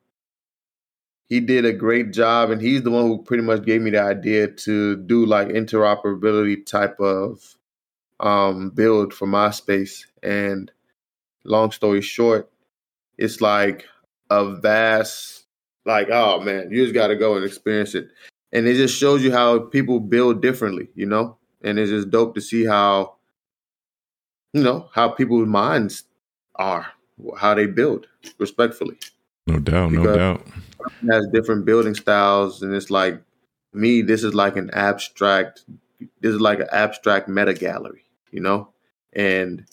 [1.29, 4.01] he did a great job, and he's the one who pretty much gave me the
[4.03, 7.55] idea to do like interoperability type of
[8.19, 10.07] um, build for my space.
[10.27, 10.71] And
[11.45, 12.51] long story short,
[13.17, 13.87] it's like
[14.31, 15.47] a vast,
[15.85, 18.09] like oh man, you just got to go and experience it
[18.53, 21.37] and it just shows you how people build differently, you know.
[21.63, 23.17] And it's just dope to see how,
[24.53, 26.05] you know, how people's minds
[26.55, 26.87] are,
[27.39, 28.07] how they build
[28.39, 28.97] respectfully.
[29.47, 30.47] no doubt, no doubt.
[31.11, 33.21] Has different building styles, and it's like
[33.73, 34.03] me.
[34.03, 35.65] This is like an abstract.
[36.21, 38.69] This is like an abstract meta gallery, you know.
[39.13, 39.67] And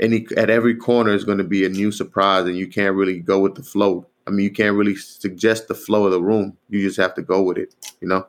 [0.00, 3.20] any at every corner is going to be a new surprise, and you can't really
[3.20, 4.06] go with the flow.
[4.26, 6.56] I mean, you can't really suggest the flow of the room.
[6.68, 8.26] You just have to go with it, you know.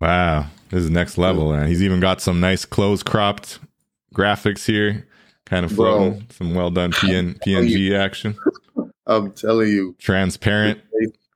[0.00, 1.52] Wow, this is next level.
[1.52, 1.68] Man.
[1.68, 3.58] He's even got some nice close cropped
[4.14, 5.06] graphics here,
[5.44, 6.20] kind of Bro.
[6.30, 8.36] Some well done PN, PNG action.
[9.06, 10.80] I'm telling you, Transparent.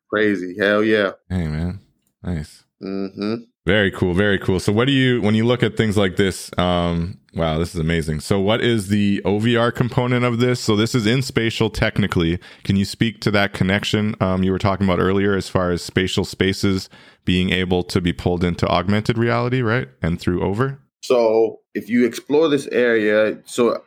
[0.09, 0.57] crazy.
[0.59, 1.13] Hell yeah.
[1.29, 1.81] Hey man,
[2.23, 2.65] nice.
[2.81, 4.59] hmm Very cool, very cool.
[4.59, 7.81] So what do you when you look at things like this, um wow, this is
[7.81, 8.21] amazing.
[8.21, 10.61] So what is the OVR component of this?
[10.61, 12.39] So this is in spatial technically.
[12.65, 15.83] Can you speak to that connection um you were talking about earlier as far as
[15.83, 16.89] spatial spaces
[17.25, 19.89] being able to be pulled into augmented reality, right?
[20.03, 20.79] And through over?
[21.03, 23.83] So if you explore this area, so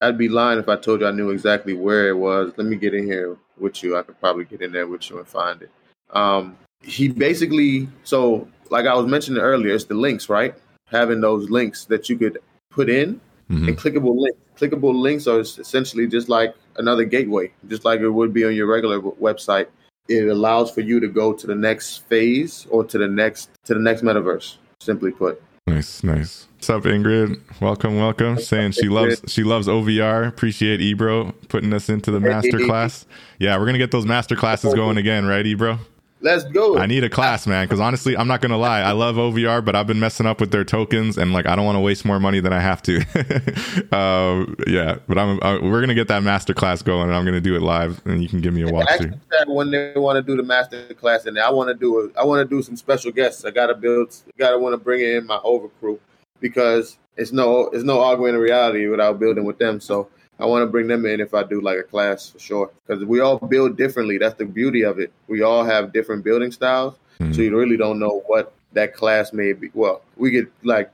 [0.00, 2.52] I'd be lying if I told you I knew exactly where it was.
[2.56, 3.96] Let me get in here with you.
[3.96, 5.70] I could probably get in there with you and find it.
[6.10, 10.54] Um, he basically, so like I was mentioning earlier, it's the links, right?
[10.86, 12.38] Having those links that you could
[12.70, 13.68] put in Mhm.
[13.68, 14.38] and clickable links.
[14.58, 18.66] Clickable links are essentially just like another gateway, just like it would be on your
[18.66, 19.66] regular website.
[20.08, 23.74] It allows for you to go to the next phase or to the next to
[23.74, 24.56] the next metaverse.
[24.80, 25.42] Simply put.
[25.66, 26.46] Nice, nice.
[26.56, 27.38] What's up, Ingrid?
[27.60, 28.38] Welcome, welcome.
[28.38, 30.26] Saying she loves she loves OVR.
[30.26, 33.06] Appreciate Ibro putting us into the master class.
[33.38, 35.78] Yeah, we're gonna get those master classes going again, right, Ibro?
[36.22, 36.76] Let's go.
[36.76, 37.64] I need a class, man.
[37.64, 38.80] Because honestly, I'm not gonna lie.
[38.80, 41.64] I love OVR, but I've been messing up with their tokens, and like I don't
[41.64, 42.98] want to waste more money than I have to.
[43.92, 47.40] uh, yeah, but I'm uh, we're gonna get that master class going, and I'm gonna
[47.40, 49.18] do it live, and you can give me a walkthrough.
[49.46, 52.12] when they want to do the master class, and I want to do it.
[52.16, 53.44] I want to do some special guests.
[53.44, 54.14] I gotta build.
[54.36, 55.98] Gotta want to bring in my over crew
[56.40, 59.80] because it's no it's no augmented reality without building with them.
[59.80, 60.08] So
[60.40, 62.70] I want to bring them in if I do like a class for sure.
[62.86, 64.18] Because we all build differently.
[64.18, 65.12] That's the beauty of it.
[65.28, 67.34] We all have different building styles, Mhm.
[67.34, 69.70] so you really don't know what that class may be.
[69.74, 70.90] Well, we get like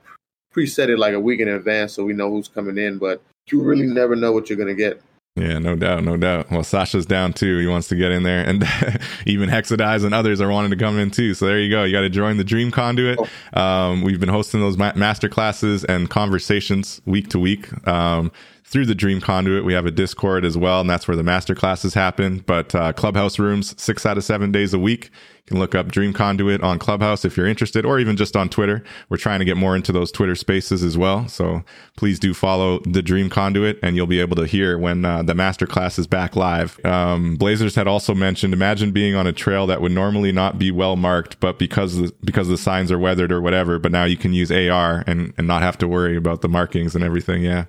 [0.55, 3.21] preset it like a week in advance, so we know who's coming in, but
[3.51, 5.01] you really never know what you're gonna get.
[5.39, 6.51] Yeah, no doubt, no doubt.
[6.51, 7.59] Well, Sasha's down too.
[7.59, 8.65] He wants to get in there, and
[9.27, 11.35] even Hexadize and others are wanting to come in too.
[11.35, 11.85] So there you go.
[11.85, 13.19] You got to join the Dream Conduit.
[13.53, 17.69] Um, we've been hosting those ma- master classes and conversations week to week.
[17.87, 18.33] Um,
[18.67, 19.65] through the Dream Conduit.
[19.65, 22.41] We have a Discord as well, and that's where the master classes happen.
[22.41, 25.05] But uh, Clubhouse rooms, six out of seven days a week.
[25.05, 28.49] You can look up Dream Conduit on Clubhouse if you're interested, or even just on
[28.49, 28.83] Twitter.
[29.09, 31.29] We're trying to get more into those Twitter spaces as well.
[31.29, 31.63] So
[31.97, 35.37] please do follow the Dream Conduit, and you'll be able to hear when uh, the
[35.37, 36.85] master class is back live.
[36.85, 40.73] Um, Blazers had also mentioned, imagine being on a trail that would normally not be
[40.73, 44.17] well marked, but because the, because the signs are weathered or whatever, but now you
[44.17, 47.45] can use AR and and not have to worry about the markings and everything.
[47.45, 47.67] Yeah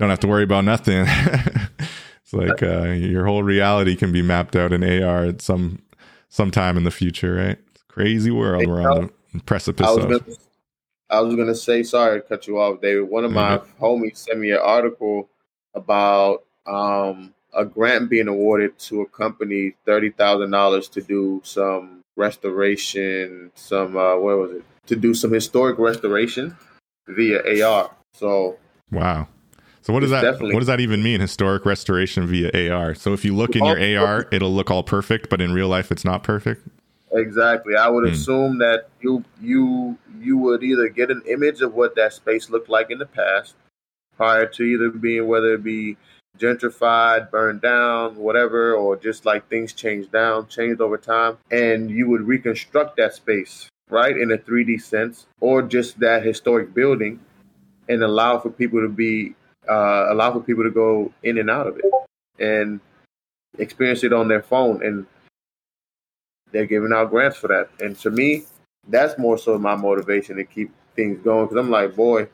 [0.00, 1.04] don't have to worry about nothing.
[1.06, 5.82] it's like uh, your whole reality can be mapped out in AR at some
[6.30, 7.58] sometime in the future, right?
[7.88, 10.10] Crazy world we're on the precipice I was of.
[10.10, 10.36] Gonna,
[11.10, 13.10] I was gonna say, sorry to cut you off, David.
[13.10, 13.84] One of my mm-hmm.
[13.84, 15.28] homies sent me an article
[15.74, 22.00] about um, a grant being awarded to a company thirty thousand dollars to do some
[22.16, 24.64] restoration, some uh, what was it?
[24.86, 26.56] To do some historic restoration
[27.06, 27.90] via AR.
[28.14, 28.56] So
[28.90, 29.28] wow,
[29.82, 31.20] so what does that what does that even mean?
[31.20, 32.94] Historic restoration via AR.
[32.94, 35.90] So if you look in your AR, it'll look all perfect, but in real life,
[35.90, 36.66] it's not perfect.
[37.12, 37.74] Exactly.
[37.76, 38.14] I would hmm.
[38.14, 42.68] assume that you you you would either get an image of what that space looked
[42.68, 43.54] like in the past,
[44.16, 45.96] prior to either being whether it be
[46.38, 52.08] gentrified, burned down, whatever, or just like things changed down, changed over time, and you
[52.08, 57.18] would reconstruct that space right in a 3D sense, or just that historic building,
[57.88, 59.34] and allow for people to be
[59.68, 61.84] uh, allow for people to go in and out of it
[62.38, 62.80] and
[63.58, 64.84] experience it on their phone.
[64.84, 65.06] And
[66.52, 67.68] they're giving out grants for that.
[67.80, 68.44] And to me,
[68.88, 72.28] that's more so my motivation to keep things going because I'm like, boy,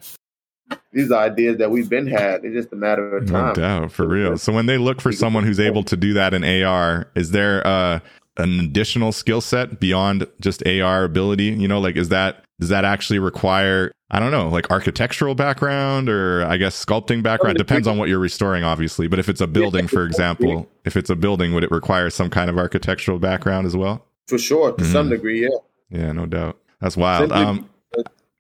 [0.93, 2.45] these ideas that we've been had.
[2.45, 3.49] It's just a matter of time.
[3.49, 4.39] No doubt, for real.
[4.39, 7.67] So when they look for someone who's able to do that in AR, is there
[7.67, 8.01] uh,
[8.39, 11.45] an additional skill set beyond just AR ability?
[11.47, 16.09] You know, like is that does that actually require I don't know, like architectural background
[16.09, 17.59] or I guess sculpting background.
[17.59, 19.09] Depends on what you're restoring, obviously.
[19.09, 22.31] But if it's a building, for example, if it's a building, would it require some
[22.31, 24.05] kind of architectural background as well?
[24.29, 24.93] For sure, to mm-hmm.
[24.93, 25.57] some degree, yeah.
[25.91, 26.59] Yeah, no doubt.
[26.81, 27.33] That's wild.
[27.33, 27.69] um,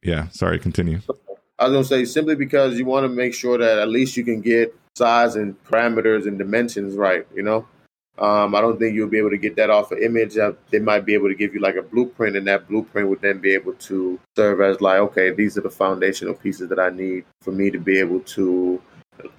[0.02, 1.00] yeah, sorry, continue.
[1.58, 4.24] I was gonna say simply because you want to make sure that at least you
[4.24, 7.26] can get size and parameters and dimensions right.
[7.34, 7.66] You know,
[8.18, 10.38] um, I don't think you'll be able to get that off an image.
[10.38, 13.20] Uh, they might be able to give you like a blueprint, and that blueprint would
[13.20, 16.90] then be able to serve as like, okay, these are the foundational pieces that I
[16.90, 18.80] need for me to be able to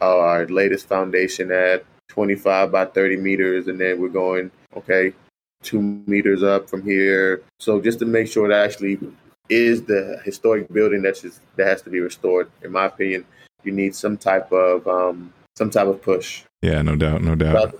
[0.02, 5.14] uh, our latest foundation at 25 by 30 meters, and then we're going okay
[5.64, 7.42] two meters up from here.
[7.60, 9.00] So just to make sure that actually
[9.50, 12.52] is the historic building that's just, that has to be restored.
[12.62, 13.26] In my opinion,
[13.64, 16.44] you need some type of um, some type of push.
[16.62, 17.74] Yeah, no doubt, no doubt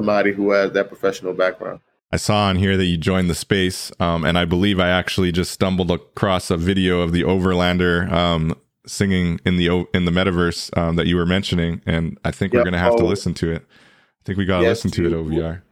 [0.00, 1.80] somebody who has that professional background.
[2.12, 5.30] I saw on here that you joined the space, um, and I believe I actually
[5.30, 10.76] just stumbled across a video of the Overlander um, singing in the in the metaverse
[10.76, 12.60] um, that you were mentioning, and I think yep.
[12.60, 12.98] we're gonna have oh.
[12.98, 13.62] to listen to it.
[13.62, 15.12] I think we gotta yes, listen to it.
[15.12, 15.62] OVR.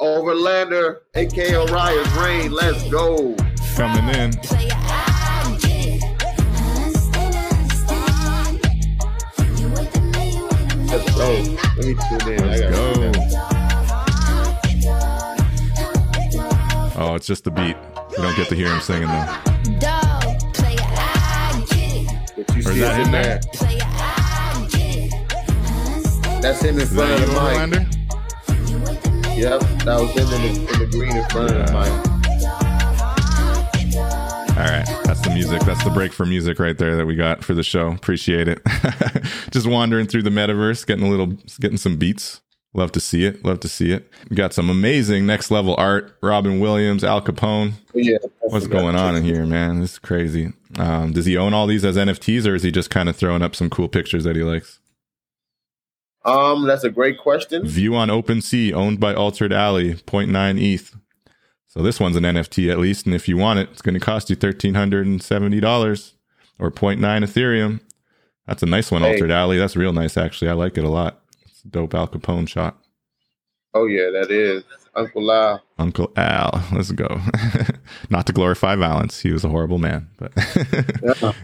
[0.00, 3.34] Overlander, aka Orion's Rain, let's go.
[3.74, 4.77] Coming in.
[10.88, 11.28] Let's go.
[11.76, 12.38] Let me tune in.
[12.48, 13.12] Let's go.
[17.00, 17.76] Oh, it's just the beat.
[18.10, 19.26] You don't get to hear him singing though.
[22.36, 23.40] But you or see that in there?
[26.40, 27.26] That's him in is front of the
[27.68, 27.86] mic.
[29.36, 31.56] Yep, that was him in the, in the green in front yeah.
[31.58, 32.07] of the mic.
[34.58, 34.84] All right.
[35.04, 35.62] That's the music.
[35.62, 37.92] That's the break for music right there that we got for the show.
[37.92, 38.60] Appreciate it.
[39.52, 41.28] Just wandering through the metaverse, getting a little,
[41.60, 42.40] getting some beats.
[42.74, 43.44] Love to see it.
[43.44, 44.10] Love to see it.
[44.28, 46.18] We got some amazing next level art.
[46.24, 47.74] Robin Williams, Al Capone.
[47.94, 48.18] Yeah.
[48.40, 49.80] What's going on in here, man?
[49.80, 50.52] This is crazy.
[50.76, 53.42] Um, does he own all these as NFTs or is he just kind of throwing
[53.42, 54.80] up some cool pictures that he likes?
[56.24, 57.64] Um, that's a great question.
[57.64, 60.96] View on OpenSea, owned by Altered Alley, 0.9 ETH.
[61.68, 64.00] So this one's an NFT at least, and if you want it, it's going to
[64.00, 66.14] cost you thirteen hundred and seventy dollars
[66.58, 67.80] or 0.9 Ethereum.
[68.46, 69.12] That's a nice one, hey.
[69.12, 69.58] Altered Alley.
[69.58, 70.50] That's real nice, actually.
[70.50, 71.22] I like it a lot.
[71.46, 72.78] It's a dope Al Capone shot.
[73.74, 74.64] Oh yeah, that is
[74.94, 75.62] Uncle Al.
[75.78, 76.64] Uncle Al.
[76.72, 77.20] Let's go.
[78.10, 79.20] Not to glorify violence.
[79.20, 80.32] He was a horrible man, but.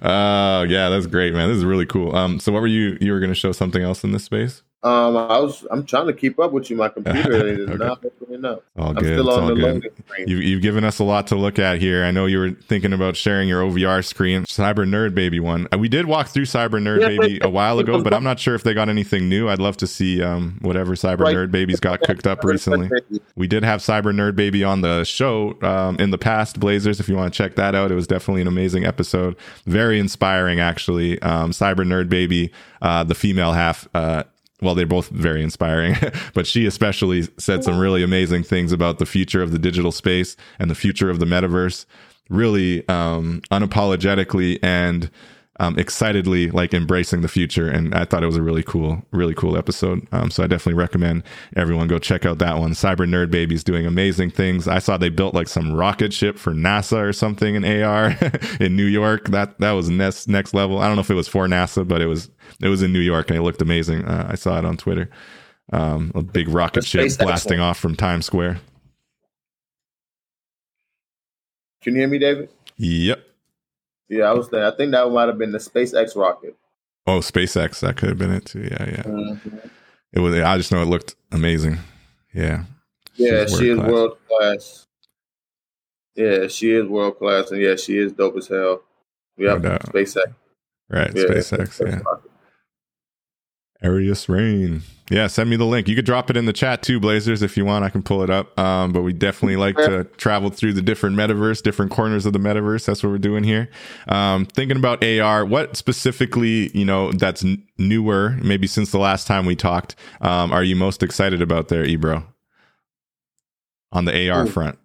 [0.00, 1.48] Oh uh, yeah, that's great, man.
[1.48, 2.14] This is really cool.
[2.14, 2.96] Um, so what were you?
[3.00, 4.62] You were going to show something else in this space?
[4.86, 6.76] Um, I was I'm trying to keep up with you.
[6.76, 7.84] My computer is okay.
[7.84, 8.62] not opening up.
[8.78, 9.18] All I'm good.
[9.18, 10.28] Still on the good.
[10.28, 12.04] You, you've given us a lot to look at here.
[12.04, 15.66] I know you were thinking about sharing your OVR screen, Cyber Nerd Baby one.
[15.72, 18.38] Uh, we did walk through Cyber Nerd yeah, Baby a while ago, but I'm not
[18.38, 19.48] sure if they got anything new.
[19.48, 21.34] I'd love to see um, whatever Cyber right.
[21.34, 22.88] Nerd Babies got cooked up recently.
[23.34, 27.00] We did have Cyber Nerd Baby on the show um, in the past, Blazers.
[27.00, 29.34] If you want to check that out, it was definitely an amazing episode.
[29.66, 31.20] Very inspiring, actually.
[31.22, 33.88] Um, Cyber Nerd Baby, uh, the female half.
[33.92, 34.22] Uh,
[34.62, 35.96] well, they're both very inspiring,
[36.34, 40.36] but she especially said some really amazing things about the future of the digital space
[40.58, 41.84] and the future of the metaverse,
[42.28, 45.10] really um, unapologetically and
[45.58, 47.68] um, excitedly like embracing the future.
[47.68, 50.06] And I thought it was a really cool, really cool episode.
[50.12, 51.22] Um, so I definitely recommend
[51.56, 52.72] everyone go check out that one.
[52.72, 54.68] Cyber Nerd Baby's doing amazing things.
[54.68, 58.16] I saw they built like some rocket ship for NASA or something in AR
[58.60, 59.28] in New York.
[59.28, 60.78] That that was next next level.
[60.78, 62.30] I don't know if it was for NASA, but it was
[62.60, 64.04] it was in New York and it looked amazing.
[64.04, 65.08] Uh, I saw it on Twitter.
[65.72, 68.60] Um, a big rocket ship blasting off from Times Square.
[71.82, 72.50] Can you hear me, David?
[72.76, 73.25] Yep.
[74.08, 74.66] Yeah, I was there.
[74.66, 76.56] I think that might have been the SpaceX rocket.
[77.06, 77.80] Oh, SpaceX.
[77.80, 78.62] That could have been it too.
[78.62, 79.02] Yeah, yeah.
[79.02, 79.56] Mm-hmm.
[80.12, 80.34] It was.
[80.34, 81.78] I just know it looked amazing.
[82.32, 82.64] Yeah.
[83.14, 84.86] Yeah, she is world class.
[86.14, 88.82] Yeah, she is world class, and yeah, she is dope as hell.
[89.36, 90.34] Yeah, no SpaceX.
[90.88, 91.80] Right, yeah, SpaceX.
[91.86, 92.00] Yeah.
[93.82, 94.82] Arius Rain.
[95.08, 95.86] Yeah, send me the link.
[95.86, 97.84] You could drop it in the chat too, Blazers, if you want.
[97.84, 98.58] I can pull it up.
[98.58, 102.40] Um, but we definitely like to travel through the different metaverse, different corners of the
[102.40, 102.86] metaverse.
[102.86, 103.68] That's what we're doing here.
[104.08, 109.28] Um, thinking about AR, what specifically, you know, that's n- newer, maybe since the last
[109.28, 112.24] time we talked, um, are you most excited about there, Ibro?
[113.92, 114.50] On the AR Ooh.
[114.50, 114.76] front.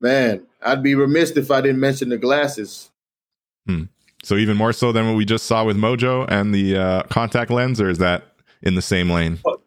[0.00, 2.90] Man, I'd be remiss if I didn't mention the glasses.
[3.66, 3.84] Hmm.
[4.22, 7.50] So even more so than what we just saw with Mojo and the uh, contact
[7.50, 8.24] lens, or is that
[8.62, 9.38] in the same lane?
[9.44, 9.58] Oh,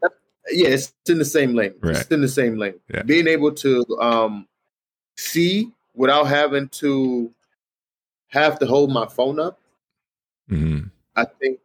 [0.49, 1.73] yeah, it's in the same lane.
[1.81, 1.97] Right.
[1.97, 2.75] It's in the same lane.
[2.93, 3.03] Yeah.
[3.03, 4.47] Being able to um,
[5.17, 7.31] see without having to
[8.29, 9.59] have to hold my phone up,
[10.49, 10.87] mm-hmm.
[11.15, 11.59] I think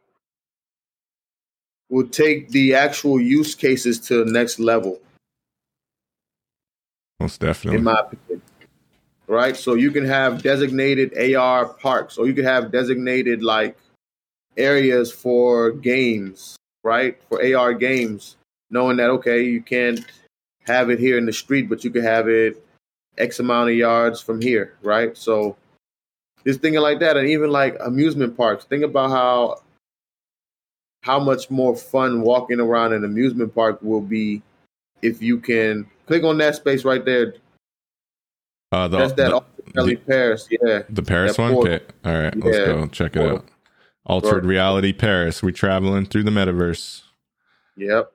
[1.90, 5.00] will take the actual use cases to the next level.
[7.20, 7.78] Most definitely.
[7.78, 8.42] In my opinion
[9.30, 9.56] right?
[9.56, 13.78] So you can have designated AR parks, or you can have designated like
[14.56, 17.16] areas for games, right?
[17.28, 18.36] For AR games,
[18.70, 20.04] knowing that okay, you can't
[20.66, 22.62] have it here in the street, but you can have it
[23.18, 25.16] X amount of yards from here, right?
[25.16, 25.56] So
[26.44, 28.64] just thinking like that, and even like amusement parks.
[28.64, 29.62] Think about how
[31.02, 34.42] how much more fun walking around an amusement park will be
[35.02, 37.34] if you can click on that space right there,
[38.72, 39.42] uh, the, That's that
[39.74, 40.82] the, Paris, yeah.
[40.88, 41.54] The Paris one?
[41.54, 41.80] Okay.
[42.04, 42.66] All right, let's yeah.
[42.66, 43.44] go check it out.
[44.06, 45.42] Altered reality Paris.
[45.42, 47.02] We traveling through the metaverse.
[47.76, 48.12] Yep.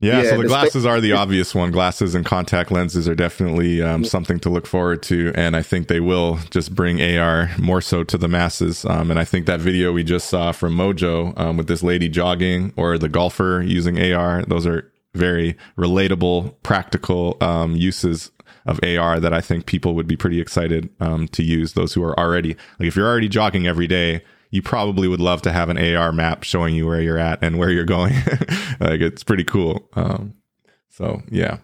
[0.00, 1.70] Yeah, yeah, so the, the glasses are the obvious one.
[1.70, 5.86] Glasses and contact lenses are definitely um, something to look forward to, and I think
[5.86, 8.84] they will just bring AR more so to the masses.
[8.84, 12.08] Um, and I think that video we just saw from Mojo um, with this lady
[12.08, 18.32] jogging or the golfer using AR, those are very relatable, practical um, uses
[18.66, 21.72] of AR that I think people would be pretty excited um, to use.
[21.72, 25.42] Those who are already like, if you're already jogging every day, you probably would love
[25.42, 28.14] to have an AR map showing you where you're at and where you're going.
[28.80, 29.88] like it's pretty cool.
[29.94, 30.34] Um,
[30.90, 31.58] so yeah,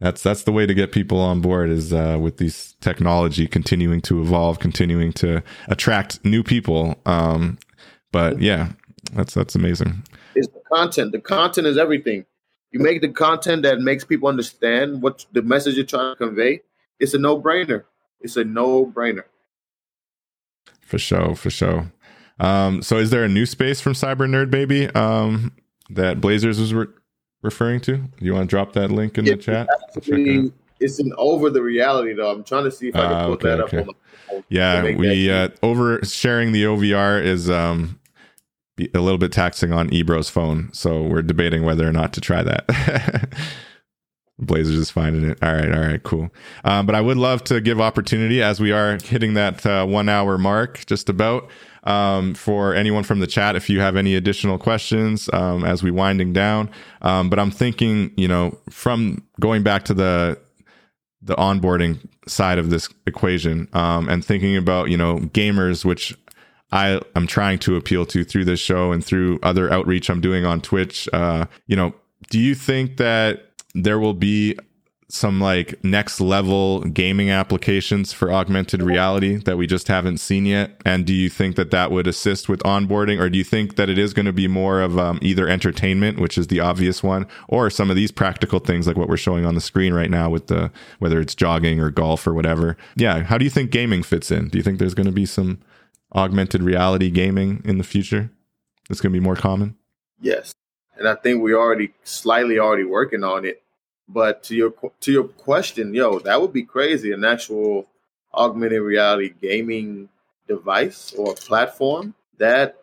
[0.00, 4.00] that's that's the way to get people on board is uh, with these technology continuing
[4.02, 6.96] to evolve, continuing to attract new people.
[7.04, 7.58] Um,
[8.12, 8.72] but yeah,
[9.12, 10.04] that's that's amazing.
[10.36, 11.12] It's the content.
[11.12, 12.24] The content is everything
[12.70, 16.62] you make the content that makes people understand what the message you're trying to convey,
[16.98, 17.84] it's a no brainer.
[18.20, 19.24] It's a no brainer.
[20.80, 21.92] For sure, for sure.
[22.40, 25.52] Um, so is there a new space from Cyber Nerd Baby um,
[25.90, 26.86] that Blazers was re-
[27.42, 28.04] referring to?
[28.20, 29.68] You want to drop that link in the chat?
[29.96, 32.30] Actually, it's an over the reality though.
[32.30, 33.78] I'm trying to see if I can uh, put okay, that okay.
[33.78, 33.88] up.
[33.88, 37.98] On yeah, we uh, over sharing the OVR is um,
[38.94, 40.70] a little bit taxing on Ibro's phone.
[40.72, 43.32] So we're debating whether or not to try that.
[44.38, 45.38] Blazers is finding it.
[45.42, 46.30] All right, all right, cool.
[46.64, 50.08] Um, but I would love to give opportunity as we are hitting that uh, one
[50.08, 51.50] hour mark, just about.
[51.84, 55.90] Um, for anyone from the chat, if you have any additional questions um, as we
[55.90, 56.70] winding down.
[57.00, 60.38] Um, but I'm thinking, you know, from going back to the
[61.22, 66.16] the onboarding side of this equation um, and thinking about, you know, gamers, which
[66.70, 70.44] I am trying to appeal to through this show and through other outreach I'm doing
[70.44, 71.08] on Twitch.
[71.12, 71.94] Uh, you know,
[72.30, 74.56] do you think that there will be
[75.10, 80.78] some like next level gaming applications for augmented reality that we just haven't seen yet?
[80.84, 83.88] And do you think that that would assist with onboarding, or do you think that
[83.88, 87.26] it is going to be more of um, either entertainment, which is the obvious one,
[87.48, 90.28] or some of these practical things like what we're showing on the screen right now
[90.28, 92.76] with the whether it's jogging or golf or whatever?
[92.94, 94.48] Yeah, how do you think gaming fits in?
[94.48, 95.58] Do you think there's going to be some
[96.14, 98.30] augmented reality gaming in the future?
[98.90, 99.76] It's going to be more common.
[100.20, 100.54] Yes,
[100.96, 103.62] and I think we already slightly already working on it
[104.08, 107.12] but to your to your question, yo, that would be crazy.
[107.12, 107.86] An actual
[108.32, 110.08] augmented reality gaming
[110.46, 112.76] device or platform that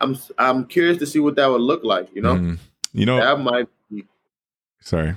[0.00, 2.08] I'm I'm curious to see what that would look like.
[2.14, 2.58] You know, mm.
[2.92, 3.68] you know that might.
[3.90, 4.04] Be,
[4.80, 5.14] sorry,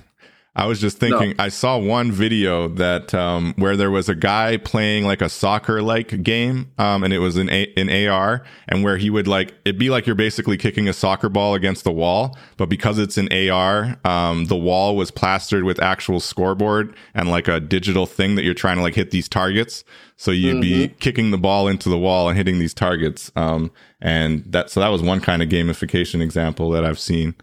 [0.60, 1.30] I was just thinking.
[1.30, 1.46] No.
[1.46, 5.82] I saw one video that um, where there was a guy playing like a soccer
[5.82, 9.54] like game, um, and it was in a- in AR, and where he would like
[9.64, 13.18] it'd be like you're basically kicking a soccer ball against the wall, but because it's
[13.18, 18.36] in AR, um, the wall was plastered with actual scoreboard and like a digital thing
[18.36, 19.86] that you're trying to like hit these targets.
[20.18, 20.62] So you'd mm-hmm.
[20.62, 23.32] be kicking the ball into the wall and hitting these targets.
[23.38, 27.36] Um, and that so that was one kind of gamification example that I've seen.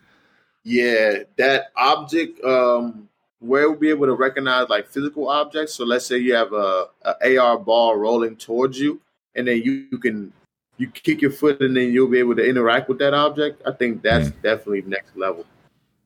[0.66, 3.08] Yeah, that object um,
[3.38, 5.74] where we'll be able to recognize like physical objects.
[5.74, 6.86] So let's say you have a,
[7.22, 9.00] a AR ball rolling towards you,
[9.36, 10.32] and then you, you, can
[10.76, 13.62] you kick your foot, and then you'll be able to interact with that object.
[13.64, 14.42] I think that's mm.
[14.42, 15.46] definitely next level.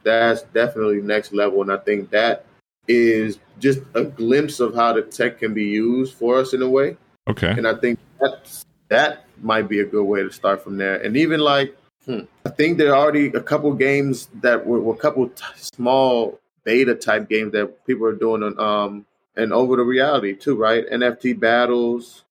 [0.02, 2.44] That's definitely next level, and I think that
[2.86, 6.68] is just a glimpse of how the tech can be used for us in a
[6.68, 6.98] way.
[7.30, 10.96] Okay, and I think that that might be a good way to start from there.
[10.96, 11.74] And even like
[12.07, 12.20] Hmm.
[12.46, 16.40] I think there are already a couple games that were, were a couple t- small
[16.64, 20.88] beta type games that people are doing on um and over the reality too, right?
[20.90, 22.24] NFT battles,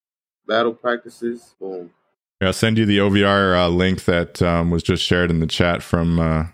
[0.47, 1.55] battle practices.
[1.59, 1.91] Boom.
[2.41, 5.47] Yeah, I'll send you the OVR uh, link that um, was just shared in the
[5.47, 6.19] chat from.
[6.19, 6.45] Uh,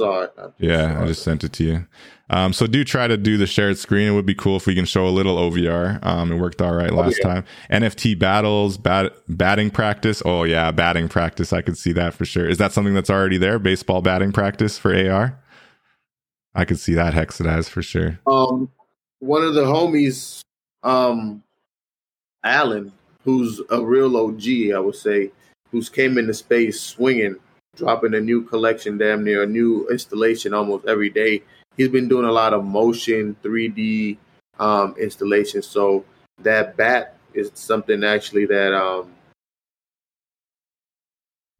[0.00, 0.28] I
[0.58, 1.86] yeah, I just sent it to you.
[2.30, 4.08] Um, so do try to do the shared screen.
[4.08, 6.04] It would be cool if we can show a little OVR.
[6.04, 7.34] Um, it worked all right oh, last oh, yeah.
[7.34, 7.44] time.
[7.70, 10.22] NFT battles, bat, batting practice.
[10.24, 11.52] Oh yeah, batting practice.
[11.52, 12.48] I could see that for sure.
[12.48, 13.58] Is that something that's already there?
[13.58, 15.38] Baseball batting practice for AR.
[16.54, 18.18] I could see that Hexadaz for sure.
[18.26, 18.70] Um,
[19.18, 20.42] one of the homies,
[20.82, 21.42] um,
[22.44, 22.92] Alan,
[23.24, 25.30] who's a real OG, I would say,
[25.70, 27.36] who's came into space swinging,
[27.76, 31.42] dropping a new collection, damn near a new installation almost every day
[31.76, 34.16] he's been doing a lot of motion 3D
[34.58, 35.66] um, installations.
[35.66, 36.04] So
[36.42, 39.12] that bat is something actually that um,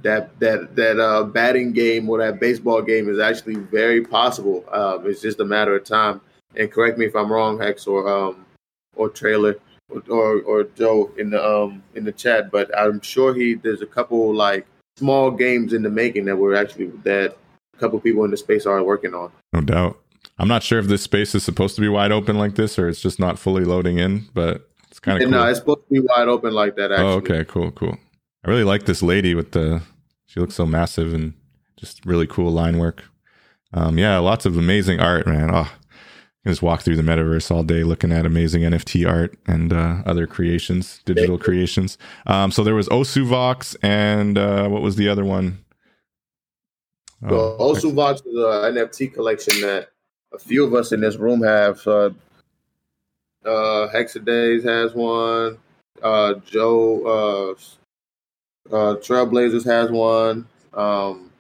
[0.00, 4.64] that that that uh, batting game or that baseball game is actually very possible.
[4.70, 6.20] Um, it's just a matter of time.
[6.54, 8.44] And correct me if I'm wrong, Hex or um,
[8.94, 9.56] or Trailer
[9.88, 13.80] or, or, or Joe in the um in the chat, but I'm sure he there's
[13.80, 14.66] a couple like
[14.96, 17.36] small games in the making that we're actually that
[17.74, 19.30] a couple people in the space are working on.
[19.52, 19.98] No doubt.
[20.38, 22.88] I'm not sure if this space is supposed to be wide open like this or
[22.88, 25.30] it's just not fully loading in, but it's kind of cool.
[25.30, 26.92] No, it's supposed to be wide open like that.
[26.92, 27.06] Actually.
[27.06, 27.96] Oh, okay, cool, cool.
[28.44, 29.82] I really like this lady with the.
[30.26, 31.34] She looks so massive and
[31.76, 33.04] just really cool line work.
[33.74, 35.50] Um, yeah, lots of amazing art, man.
[35.52, 35.70] Oh,
[36.46, 40.26] just walk through the metaverse all day looking at amazing NFT art and uh, other
[40.26, 41.98] creations, digital creations.
[42.26, 45.64] Um, so there was Osuvox and uh, what was the other one?
[47.24, 49.90] Oh, Osuvox is an NFT collection that
[50.34, 51.86] a few of us in this room have.
[51.86, 52.10] Uh,
[53.44, 55.58] uh, Hexadays has one.
[56.02, 57.56] Uh, Joe
[58.70, 60.46] uh, uh, Trailblazers has one.
[60.74, 61.31] Um,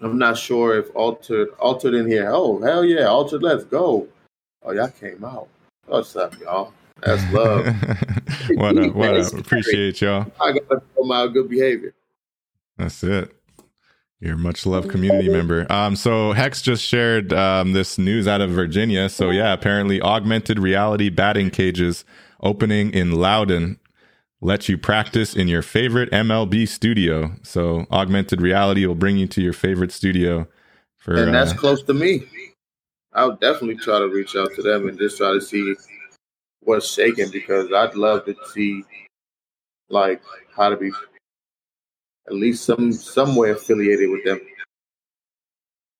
[0.00, 2.30] I'm not sure if Altered Altered in here.
[2.30, 4.06] Oh hell yeah, Altered, let's go.
[4.62, 5.48] Oh y'all came out.
[5.86, 6.72] What's up, y'all?
[7.02, 7.66] That's love.
[8.54, 8.94] what up?
[8.94, 9.32] What up?
[9.32, 10.30] Appreciate y'all.
[10.40, 11.94] I gotta show my good behavior.
[12.76, 13.32] That's it.
[14.20, 15.70] Your much loved community member.
[15.70, 19.08] Um, so Hex just shared um, this news out of Virginia.
[19.08, 22.04] So yeah, apparently augmented reality batting cages
[22.42, 23.78] opening in Loudoun
[24.40, 27.32] let you practice in your favorite MLB studio.
[27.42, 30.46] So augmented reality will bring you to your favorite studio.
[30.96, 32.24] For and that's uh, close to me.
[33.12, 35.74] I'll definitely try to reach out to them and just try to see
[36.60, 38.84] what's shaking because I'd love to see
[39.88, 40.20] like
[40.54, 40.90] how to be
[42.26, 44.40] at least some some way affiliated with them.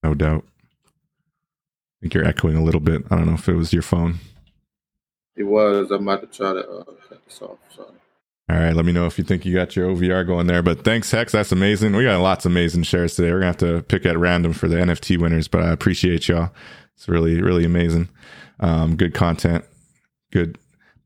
[0.02, 0.44] No doubt.
[0.84, 0.90] I
[2.02, 3.02] think you're echoing a little bit.
[3.10, 4.18] I don't know if it was your phone.
[5.36, 5.90] It was.
[5.90, 7.58] I'm about to try to uh, cut this off.
[7.74, 7.88] Sorry.
[8.48, 10.62] All right, let me know if you think you got your OVR going there.
[10.62, 11.32] But thanks, Hex.
[11.32, 11.96] That's amazing.
[11.96, 13.32] We got lots of amazing shares today.
[13.32, 16.50] We're gonna have to pick at random for the NFT winners, but I appreciate y'all.
[16.94, 18.08] It's really, really amazing.
[18.60, 19.64] Um, good content,
[20.30, 20.58] good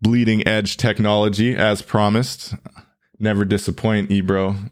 [0.02, 2.54] bleeding edge technology as promised.
[3.18, 4.70] Never disappoint, Ibro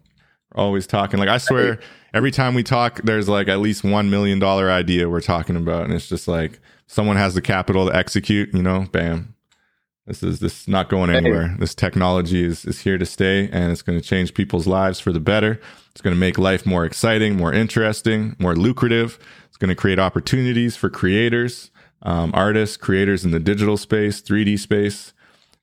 [0.54, 1.18] always talking.
[1.18, 1.78] Like I swear,
[2.12, 5.84] every time we talk, there's like at least one million dollar idea we're talking about,
[5.84, 8.52] and it's just like someone has the capital to execute.
[8.52, 9.34] You know, bam.
[10.09, 11.54] This is this is not going anywhere.
[11.59, 15.12] This technology is is here to stay, and it's going to change people's lives for
[15.12, 15.61] the better.
[15.90, 19.18] It's going to make life more exciting, more interesting, more lucrative.
[19.48, 24.59] It's going to create opportunities for creators, um, artists, creators in the digital space, 3D
[24.59, 25.12] space.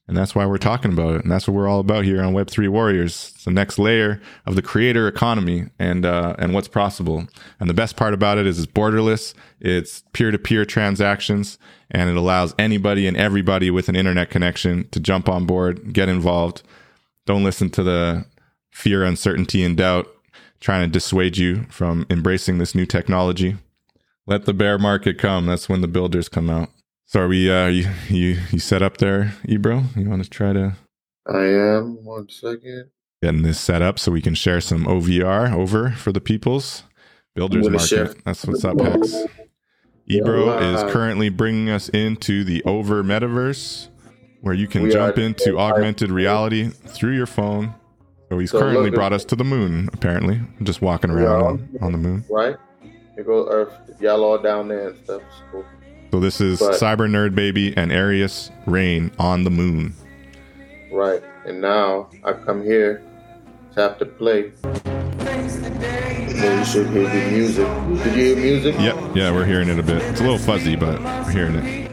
[0.08, 1.24] And that's why we're talking about it.
[1.24, 3.32] And that's what we're all about here on Web3 Warriors.
[3.34, 7.28] It's the next layer of the creator economy and, uh, and what's possible.
[7.60, 9.34] And the best part about it is it's borderless.
[9.60, 11.58] It's peer to peer transactions
[11.90, 16.08] and it allows anybody and everybody with an internet connection to jump on board, get
[16.08, 16.62] involved.
[17.26, 18.26] Don't listen to the
[18.70, 20.08] fear, uncertainty, and doubt
[20.60, 23.58] trying to dissuade you from embracing this new technology.
[24.28, 25.46] Let the bear market come.
[25.46, 26.70] That's when the builders come out.
[27.16, 29.96] So are we uh you you, you set up there, Ibro?
[29.96, 30.76] You want to try to
[31.26, 32.04] I am.
[32.04, 32.90] One second.
[33.24, 36.84] Getting this set up so we can share some OVR over for the peoples.
[37.34, 37.88] Builders market.
[37.88, 38.14] Share.
[38.26, 39.14] That's what's up, Hex.
[40.12, 43.88] Ibro yeah, is currently bringing us into the over metaverse
[44.42, 47.74] where you can jump into augmented reality through your phone.
[48.28, 50.42] So he's so currently brought us to the moon, apparently.
[50.64, 52.26] Just walking around on, on, the moon.
[52.30, 52.58] Right.
[53.16, 55.22] You go Earth, y'all all down there and stuff.
[55.50, 55.64] Cool.
[56.16, 59.94] So this is but, Cyber Nerd Baby and Arius Rain on the moon.
[60.90, 61.22] Right.
[61.46, 63.04] And now I come here
[63.74, 64.54] to have to play.
[64.64, 67.68] You should hear the music.
[68.06, 68.76] Did you hear music?
[68.80, 68.96] Yep.
[69.14, 70.02] Yeah, we're hearing it a bit.
[70.04, 71.92] It's a little fuzzy, but we're hearing it.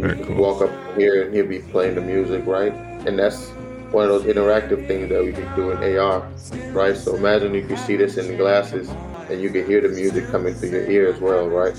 [0.00, 0.36] Very cool.
[0.36, 2.72] Walk up here and he'll be playing the music, right?
[3.06, 3.50] And that's
[3.90, 6.26] one of those interactive things that we can do in AR,
[6.70, 6.96] right?
[6.96, 8.88] So imagine you see this in the glasses
[9.28, 11.76] and you can hear the music coming through your ear as well, right?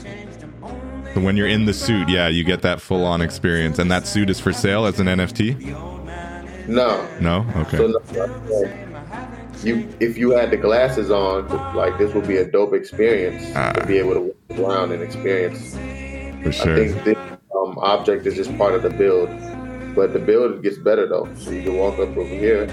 [1.22, 3.80] When you're in the suit, yeah, you get that full on experience.
[3.80, 6.68] And that suit is for sale as an NFT?
[6.68, 7.08] No.
[7.20, 7.46] No?
[7.58, 7.78] Okay.
[7.78, 8.00] So,
[9.64, 13.82] you if you had the glasses on, like this would be a dope experience to
[13.82, 13.86] ah.
[13.86, 15.74] be able to walk around and experience.
[16.44, 16.74] For sure.
[16.74, 17.18] I think this
[17.56, 19.30] um, object is just part of the build.
[19.96, 21.30] But the build gets better though.
[21.36, 22.68] So you can walk up over here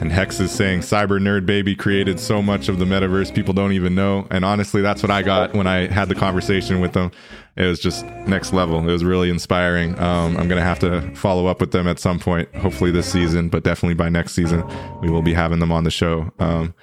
[0.00, 3.72] and Hex is saying Cyber Nerd Baby created so much of the metaverse people don't
[3.72, 4.26] even know.
[4.30, 7.10] And honestly, that's what I got when I had the conversation with them.
[7.56, 8.78] It was just next level.
[8.80, 9.98] It was really inspiring.
[9.98, 13.10] Um, I'm going to have to follow up with them at some point, hopefully this
[13.10, 14.62] season, but definitely by next season,
[15.00, 16.30] we will be having them on the show.
[16.38, 16.74] Um,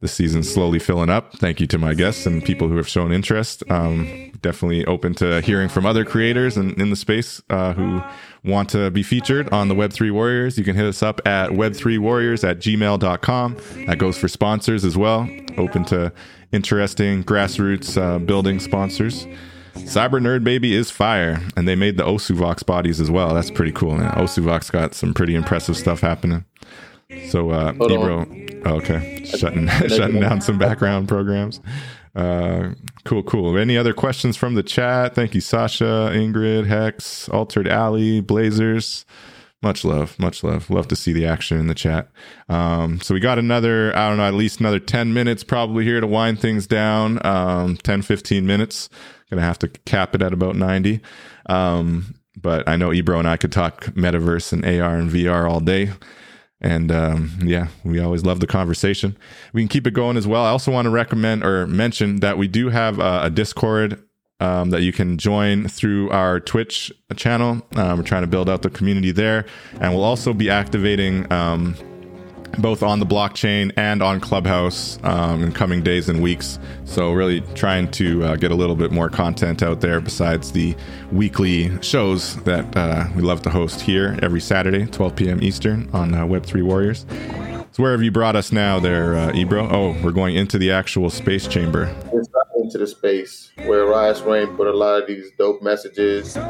[0.00, 1.32] the season's slowly filling up.
[1.38, 3.62] Thank you to my guests and people who have shown interest.
[3.70, 8.02] Um, definitely open to hearing from other creators and in the space uh, who
[8.46, 10.56] want to be featured on the Web3 Warriors.
[10.56, 13.56] You can hit us up at web3warriors at gmail.com.
[13.86, 15.28] That goes for sponsors as well.
[15.58, 16.12] Open to
[16.52, 19.26] interesting grassroots uh, building sponsors.
[19.74, 23.34] Cyber Nerd Baby is fire, and they made the Osuvox bodies as well.
[23.34, 23.96] That's pretty cool.
[23.96, 24.10] Man.
[24.12, 26.44] Osuvox got some pretty impressive stuff happening.
[27.28, 31.60] So, uh, Ibro, oh, okay, shutting shutting down some background programs.
[32.16, 32.70] Uh,
[33.04, 33.58] cool, cool.
[33.58, 35.14] Any other questions from the chat?
[35.14, 39.04] Thank you, Sasha, Ingrid, Hex, Altered Alley, Blazers.
[39.62, 40.70] Much love, much love.
[40.70, 42.08] Love to see the action in the chat.
[42.48, 46.00] Um, so we got another, I don't know, at least another 10 minutes probably here
[46.00, 47.24] to wind things down.
[47.26, 48.88] Um, 10, 15 minutes.
[49.28, 51.00] Gonna have to cap it at about 90.
[51.48, 55.60] Um, but I know Ibro and I could talk metaverse and AR and VR all
[55.60, 55.90] day.
[56.60, 59.16] And um, yeah, we always love the conversation.
[59.52, 60.44] We can keep it going as well.
[60.44, 64.02] I also want to recommend or mention that we do have a, a Discord
[64.40, 67.62] um, that you can join through our Twitch channel.
[67.74, 69.46] Um, we're trying to build out the community there.
[69.80, 71.76] And we'll also be activating um,
[72.58, 76.58] both on the blockchain and on Clubhouse um, in coming days and weeks.
[76.84, 80.76] So, really trying to uh, get a little bit more content out there besides the
[81.12, 85.42] weekly shows that uh, we love to host here every Saturday, 12 p.m.
[85.42, 87.06] Eastern on uh, Web3 Warriors.
[87.72, 89.70] So, where have you brought us now, there, uh, Ibro?
[89.70, 91.94] Oh, we're going into the actual space chamber.
[92.12, 92.28] It's
[92.66, 96.34] into the space where Arius Reign put a lot of these dope messages.
[96.34, 96.40] They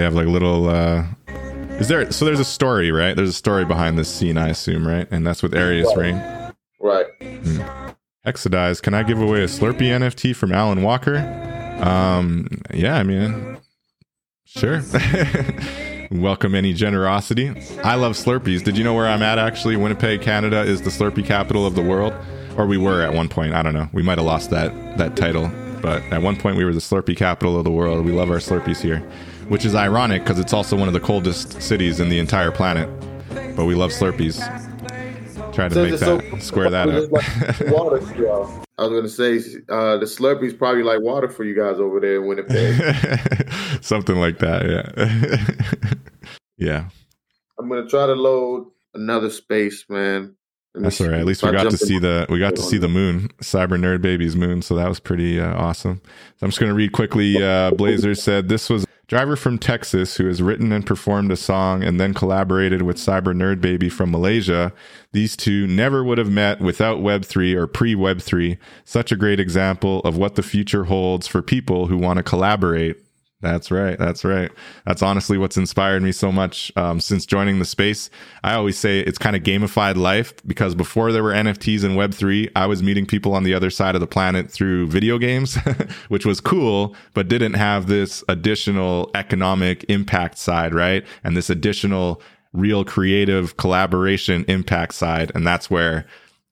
[0.00, 1.04] have like little uh,
[1.82, 2.10] is there?
[2.12, 3.14] So there's a story, right?
[3.14, 5.08] There's a story behind this scene, I assume, right?
[5.10, 6.14] And that's with Arius right.
[6.14, 6.52] Reign.
[6.80, 7.06] Right.
[7.20, 7.60] Hmm.
[8.24, 8.80] Exodize.
[8.80, 11.16] Can I give away a Slurpee NFT from Alan Walker?
[11.80, 12.48] Um.
[12.72, 12.96] Yeah.
[12.96, 13.58] I mean,
[14.44, 14.82] sure.
[16.12, 17.48] Welcome any generosity.
[17.82, 18.62] I love Slurpees.
[18.62, 19.38] Did you know where I'm at?
[19.38, 22.12] Actually, Winnipeg, Canada, is the Slurpee capital of the world,
[22.56, 23.54] or we were at one point.
[23.54, 23.88] I don't know.
[23.92, 27.16] We might have lost that that title, but at one point we were the Slurpee
[27.16, 28.04] capital of the world.
[28.04, 29.02] We love our Slurpees here
[29.52, 32.88] which is ironic because it's also one of the coldest cities in the entire planet.
[33.54, 34.38] But we love Slurpees.
[35.52, 37.12] Try to make that so, square that up.
[37.12, 37.98] Like water,
[38.78, 39.36] I was going to say
[39.68, 43.52] uh, the Slurpees probably like water for you guys over there in Winnipeg.
[43.82, 44.64] Something like that,
[44.96, 45.94] yeah.
[46.56, 46.88] yeah.
[47.58, 50.34] I'm going to try to load another space, man.
[50.74, 51.20] That's all right.
[51.20, 54.00] At least we got to see the we got to see the moon, Cyber Nerd
[54.00, 54.62] Baby's moon.
[54.62, 56.00] So that was pretty uh, awesome.
[56.36, 57.42] So I'm just going to read quickly.
[57.42, 61.84] Uh, Blazer said this was driver from Texas who has written and performed a song
[61.84, 64.72] and then collaborated with Cyber Nerd Baby from Malaysia.
[65.12, 68.56] These two never would have met without Web3 or pre Web3.
[68.86, 73.04] Such a great example of what the future holds for people who want to collaborate
[73.42, 73.98] that's right.
[73.98, 74.50] That's right.
[74.86, 78.08] That's honestly what's inspired me so much um, since joining the space.
[78.44, 82.50] I always say it's kind of gamified life because before there were NFTs and Web3,
[82.54, 85.56] I was meeting people on the other side of the planet through video games,
[86.08, 91.04] which was cool, but didn't have this additional economic impact side, right?
[91.24, 92.22] And this additional
[92.52, 95.32] real creative collaboration impact side.
[95.34, 96.06] And that's where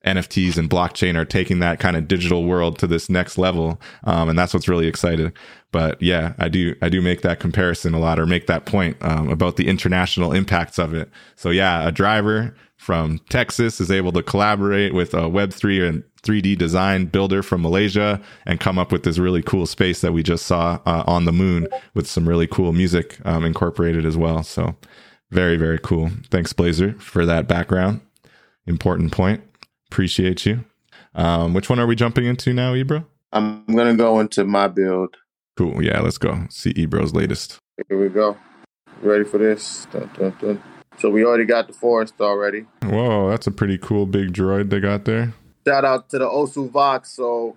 [0.05, 3.80] NFTs and blockchain are taking that kind of digital world to this next level.
[4.05, 5.32] Um, and that's what's really exciting.
[5.73, 8.97] But yeah, I do, I do make that comparison a lot or make that point,
[9.03, 11.09] um, about the international impacts of it.
[11.37, 16.57] So yeah, a driver from Texas is able to collaborate with a Web3 and 3D
[16.59, 20.47] design builder from Malaysia and come up with this really cool space that we just
[20.47, 24.43] saw uh, on the moon with some really cool music um, incorporated as well.
[24.43, 24.77] So
[25.31, 26.11] very, very cool.
[26.31, 28.01] Thanks, Blazer, for that background.
[28.66, 29.43] Important point.
[29.91, 30.64] Appreciate you.
[31.14, 33.05] Um, which one are we jumping into now, Ibro?
[33.33, 35.16] I'm gonna go into my build.
[35.57, 35.82] Cool.
[35.82, 36.46] Yeah, let's go.
[36.51, 37.59] See Ibro's latest.
[37.88, 38.36] Here we go.
[39.03, 39.86] Ready for this?
[39.90, 40.62] Dun, dun, dun.
[40.98, 42.66] So we already got the forest already.
[42.82, 45.32] Whoa, that's a pretty cool big droid they got there.
[45.66, 47.11] Shout out to the Osu Vox.
[47.11, 47.57] So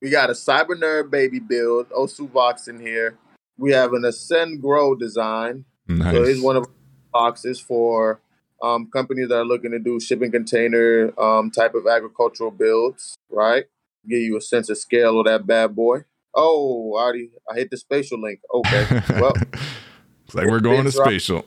[0.00, 1.88] we got a Cyber Nerd baby build.
[1.90, 3.18] Osu Vox in here.
[3.56, 5.64] We have an Ascend Grow design.
[5.88, 6.14] Nice.
[6.14, 6.66] So it's one of
[7.12, 8.20] boxes for
[8.62, 13.64] um, companies that are looking to do shipping container um, type of agricultural builds, right?
[14.08, 16.04] Give you a sense of scale of that bad boy.
[16.34, 18.40] Oh, I already I hit the spatial link.
[18.52, 18.86] Okay,
[19.18, 19.34] well,
[20.24, 21.44] it's like we're going to spatial,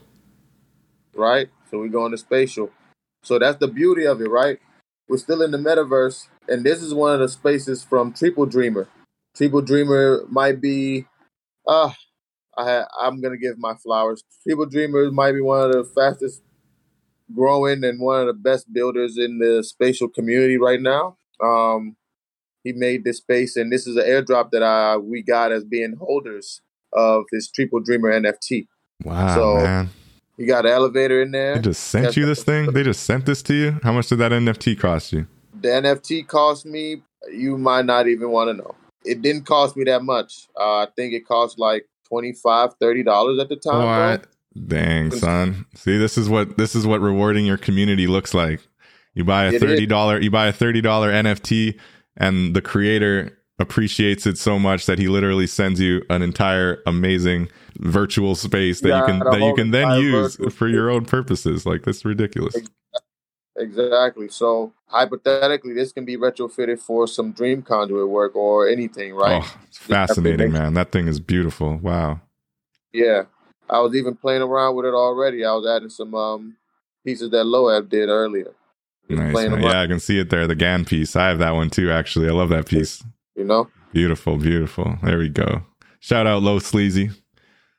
[1.15, 1.49] right?
[1.69, 2.71] So we're going to spatial.
[3.23, 4.59] So that's the beauty of it, right?
[5.09, 8.87] We're still in the metaverse, and this is one of the spaces from Triple Dreamer.
[9.35, 11.05] Triple Dreamer might be,
[11.67, 11.91] uh,
[12.57, 14.23] I I'm gonna give my flowers.
[14.43, 16.41] Triple Dreamer might be one of the fastest
[17.33, 21.17] growing and one of the best builders in the spatial community right now.
[21.43, 21.95] Um,
[22.63, 25.95] he made this space, and this is an airdrop that I we got as being
[25.99, 26.61] holders
[26.93, 28.67] of this Triple Dreamer NFT.
[29.03, 29.89] Wow, so man.
[30.37, 31.55] You got an elevator in there.
[31.55, 32.71] They just sent That's you this thing.
[32.71, 33.79] They just sent this to you.
[33.81, 35.25] How much did that NFT cost you?
[35.59, 37.01] The NFT cost me.
[37.31, 38.75] You might not even want to know.
[39.03, 40.47] It didn't cost me that much.
[40.55, 43.85] Uh, I think it cost like 25 dollars at the time.
[43.85, 44.27] What?
[44.67, 45.65] Dang, son.
[45.75, 48.61] See, this is what this is what rewarding your community looks like.
[49.13, 51.77] You buy a thirty dollar you buy a thirty dollar NFT
[52.17, 57.49] and the creator appreciates it so much that he literally sends you an entire amazing
[57.79, 61.65] virtual space that yeah, you can that you can then use for your own purposes.
[61.65, 62.55] Like that's ridiculous.
[63.57, 64.29] Exactly.
[64.29, 69.41] So hypothetically, this can be retrofitted for some dream conduit work or anything, right?
[69.43, 70.75] Oh, it's fascinating, man.
[70.75, 71.77] That thing is beautiful.
[71.77, 72.21] Wow.
[72.93, 73.23] Yeah.
[73.69, 75.43] I was even playing around with it already.
[75.43, 76.55] I was adding some um,
[77.03, 78.53] pieces that Loeb did earlier.
[79.09, 79.35] Nice.
[79.35, 80.47] Yeah, I can see it there.
[80.47, 81.15] The GAN piece.
[81.15, 81.91] I have that one too.
[81.91, 83.03] Actually, I love that piece.
[83.35, 84.97] You know, beautiful, beautiful.
[85.03, 85.63] There we go.
[85.99, 87.11] Shout out Low Sleazy.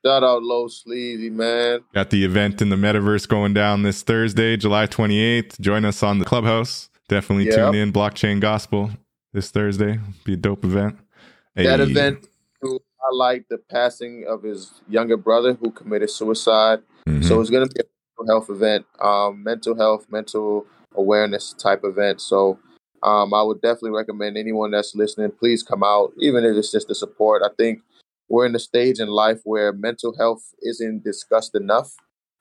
[0.04, 1.80] Shout out Low Sleazy, man.
[1.94, 5.60] Got the event in the metaverse going down this Thursday, July 28th.
[5.60, 6.88] Join us on the clubhouse.
[7.08, 7.56] Definitely yep.
[7.56, 7.92] tune in.
[7.92, 8.90] Blockchain Gospel
[9.32, 9.98] this Thursday.
[10.24, 10.98] Be a dope event.
[11.56, 12.18] That event,
[12.62, 16.80] event highlight the passing of his younger brother who committed suicide.
[17.06, 17.22] Mm-hmm.
[17.22, 20.66] So it's going to be a mental health event, um, mental health, mental
[20.97, 22.20] awareness type event.
[22.20, 22.59] So
[23.03, 26.89] um, I would definitely recommend anyone that's listening, please come out, even if it's just
[26.89, 27.43] the support.
[27.45, 27.80] I think
[28.28, 31.95] we're in a stage in life where mental health isn't discussed enough,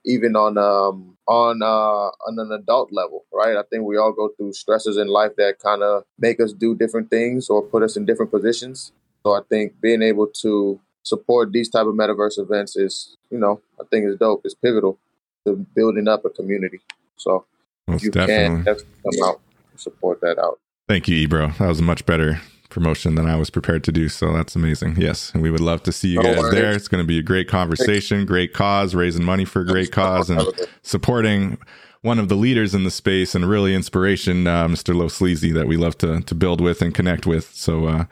[0.06, 3.56] even on um, on uh, on an adult level, right?
[3.56, 6.76] I think we all go through stresses in life that kind of make us do
[6.76, 8.92] different things or put us in different positions.
[9.24, 13.62] So I think being able to support these type of metaverse events is, you know,
[13.80, 14.42] I think is dope.
[14.44, 14.98] It's pivotal
[15.46, 16.82] to building up a community.
[17.16, 17.46] So
[17.88, 18.64] Most you definitely.
[18.64, 19.40] can come out
[19.72, 20.60] and support that out.
[20.88, 21.58] Thank you, Ibro.
[21.58, 24.10] That was a much better promotion than I was prepared to do.
[24.10, 24.98] So that's amazing.
[24.98, 25.32] Yes.
[25.34, 26.72] And we would love to see you guys there.
[26.72, 30.30] It's going to be a great conversation, great cause, raising money for a great cause
[30.30, 30.42] and
[30.82, 31.58] supporting
[32.02, 34.96] one of the leaders in the space and really inspiration, uh, Mr.
[34.96, 37.52] Low Sleazy, that we love to, to build with and connect with.
[37.54, 38.06] So, uh,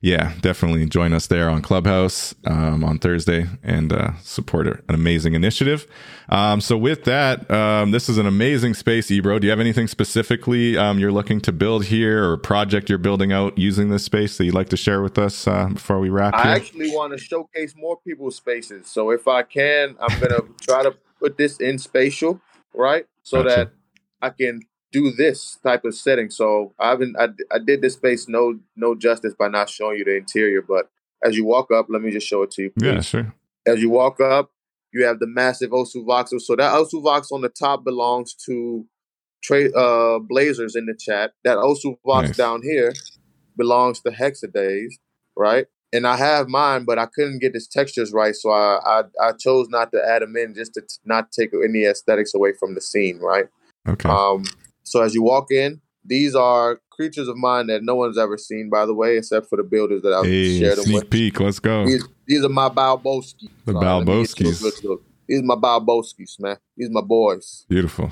[0.00, 5.34] yeah, definitely join us there on Clubhouse um, on Thursday and uh, support an amazing
[5.34, 5.88] initiative.
[6.28, 9.40] Um, so, with that, um, this is an amazing space, Ibro.
[9.40, 13.32] Do you have anything specifically um, you're looking to build here or project you're building
[13.32, 16.34] out using this space that you'd like to share with us uh, before we wrap?
[16.34, 16.52] I here?
[16.52, 18.86] actually want to showcase more people's spaces.
[18.86, 22.40] So, if I can, I'm going to try to put this in spatial,
[22.72, 23.06] right?
[23.24, 23.56] So gotcha.
[23.56, 23.70] that
[24.22, 24.62] I can
[24.92, 26.30] do this type of setting.
[26.30, 30.04] So I haven't I, I did this space no no justice by not showing you
[30.04, 30.90] the interior, but
[31.22, 32.70] as you walk up, let me just show it to you.
[32.70, 32.86] Please.
[32.86, 33.34] Yeah, sure.
[33.66, 34.50] As you walk up,
[34.92, 36.40] you have the massive Osu Voxel.
[36.40, 38.86] So that Osu Vox on the top belongs to
[39.42, 41.32] Trey uh, Blazers in the chat.
[41.44, 42.36] That Osu Vox nice.
[42.36, 42.94] down here
[43.56, 44.94] belongs to Hexadays,
[45.36, 45.66] right?
[45.92, 49.32] And I have mine, but I couldn't get his textures right, so I I, I
[49.32, 52.74] chose not to add them in just to t- not take any aesthetics away from
[52.74, 53.46] the scene, right?
[53.88, 54.08] Okay.
[54.08, 54.44] Um.
[54.90, 58.70] So as you walk in, these are creatures of mine that no one's ever seen,
[58.70, 61.10] by the way, except for the builders that I've hey, shared them sneak with.
[61.10, 61.86] peek, let's go.
[61.86, 63.48] These, these are my Balboskis.
[63.64, 65.00] The Balboskis.
[65.28, 66.56] These are my Balboskis, man.
[66.76, 67.66] These are my boys.
[67.68, 68.10] Beautiful.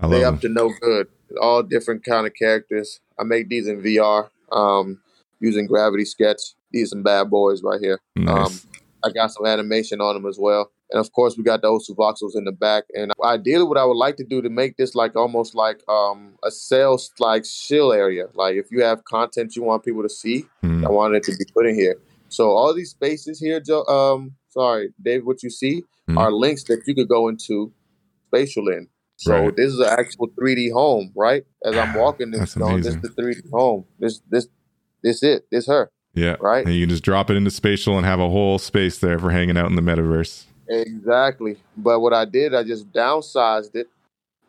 [0.00, 0.16] I love it.
[0.16, 0.54] they up them.
[0.54, 1.08] to no good.
[1.40, 3.00] All different kind of characters.
[3.18, 5.00] I make these in VR um,
[5.40, 6.40] using Gravity Sketch.
[6.72, 8.00] These are some bad boys right here.
[8.16, 8.64] Nice.
[8.64, 8.70] Um,
[9.04, 10.70] I got some animation on them as well.
[10.90, 12.84] And of course, we got the Osu Voxels in the back.
[12.94, 16.34] And ideally, what I would like to do to make this like almost like um,
[16.44, 18.26] a sales like shill area.
[18.34, 20.86] Like if you have content you want people to see, mm.
[20.86, 21.96] I want it to be put in here.
[22.28, 23.84] So all these spaces here, Joe.
[23.84, 25.24] Um, sorry, Dave.
[25.24, 26.18] What you see mm.
[26.18, 27.72] are links that you could go into
[28.28, 28.88] spatial in.
[29.16, 29.56] So right.
[29.56, 31.44] this is an actual 3D home, right?
[31.64, 33.84] As I'm walking this, this is the 3D home.
[33.98, 34.48] This this
[35.02, 35.46] this it.
[35.50, 35.90] This her.
[36.14, 36.36] Yeah.
[36.40, 36.64] Right.
[36.64, 39.30] And you can just drop it into spatial and have a whole space there for
[39.30, 40.44] hanging out in the metaverse.
[40.68, 41.58] Exactly.
[41.76, 43.88] But what I did, I just downsized it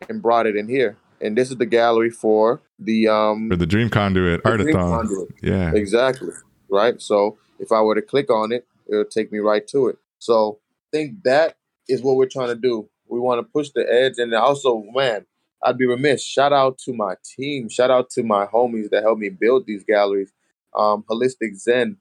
[0.07, 0.97] and brought it in here.
[1.22, 4.63] And this is the gallery for the um for the Dream Conduit the Artathon.
[4.63, 5.30] Dream Conduit.
[5.41, 5.72] Yeah.
[5.74, 6.34] Exactly.
[6.70, 7.01] Right.
[7.01, 9.97] So if I were to click on it, it'll take me right to it.
[10.20, 10.59] So
[10.93, 11.57] I think that
[11.88, 12.89] is what we're trying to do.
[13.07, 15.26] We want to push the edge and also, man,
[15.63, 16.24] I'd be remiss.
[16.24, 17.70] Shout out to my team.
[17.70, 20.32] Shout out to my homies that helped me build these galleries.
[20.76, 21.98] Um, Holistic Zen,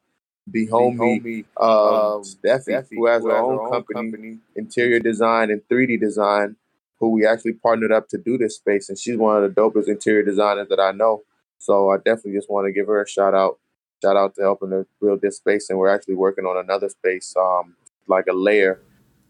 [0.47, 4.39] the homie, the homie um, Steffi, Steffi, who has who her own, own company, company,
[4.57, 6.57] interior design and 3D design,
[6.99, 8.89] who we actually partnered up to do this space.
[8.89, 11.23] And she's one of the dopest interior designers that I know.
[11.59, 13.59] So I definitely just want to give her a shout out.
[14.03, 15.71] Shout out to helping to build this space.
[15.71, 17.75] And we're actually working on another space, um,
[18.07, 18.81] like a layer.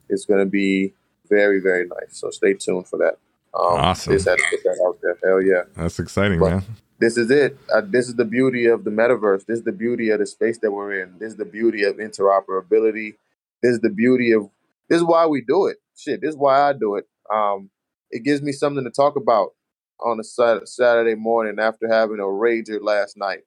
[0.08, 0.94] It's going to be
[1.28, 2.18] very, very nice.
[2.18, 3.18] So stay tuned for that.
[3.54, 4.14] Um, awesome.
[4.14, 5.16] Just had to put that out there.
[5.22, 5.62] Hell yeah.
[5.76, 6.64] That's exciting, but, man
[6.98, 7.58] this is it.
[7.72, 9.46] Uh, this is the beauty of the metaverse.
[9.46, 11.18] This is the beauty of the space that we're in.
[11.18, 13.16] This is the beauty of interoperability.
[13.62, 14.48] This is the beauty of.
[14.88, 15.78] This is why we do it.
[15.96, 16.20] Shit.
[16.20, 17.06] This is why I do it.
[17.32, 17.70] Um,
[18.10, 19.54] it gives me something to talk about
[20.00, 23.40] on a Saturday morning after having a rager last night.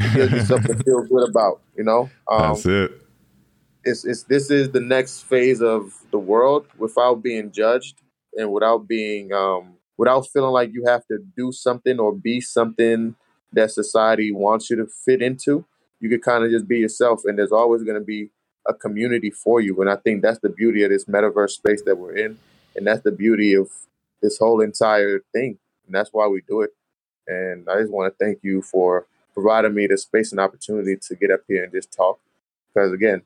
[0.00, 1.60] It gives me something to feel good about.
[1.76, 2.10] You know.
[2.30, 2.92] Um, That's it.
[3.84, 8.00] It's it's this is the next phase of the world without being judged
[8.34, 13.14] and without being um without feeling like you have to do something or be something
[13.52, 15.64] that society wants you to fit into.
[16.00, 18.30] You could kind of just be yourself, and there's always going to be
[18.66, 19.80] a community for you.
[19.80, 22.38] And I think that's the beauty of this metaverse space that we're in,
[22.76, 23.70] and that's the beauty of
[24.22, 25.58] this whole entire thing.
[25.86, 26.70] And that's why we do it.
[27.26, 31.14] And I just want to thank you for providing me the space and opportunity to
[31.16, 32.18] get up here and just talk.
[32.74, 33.22] Because again,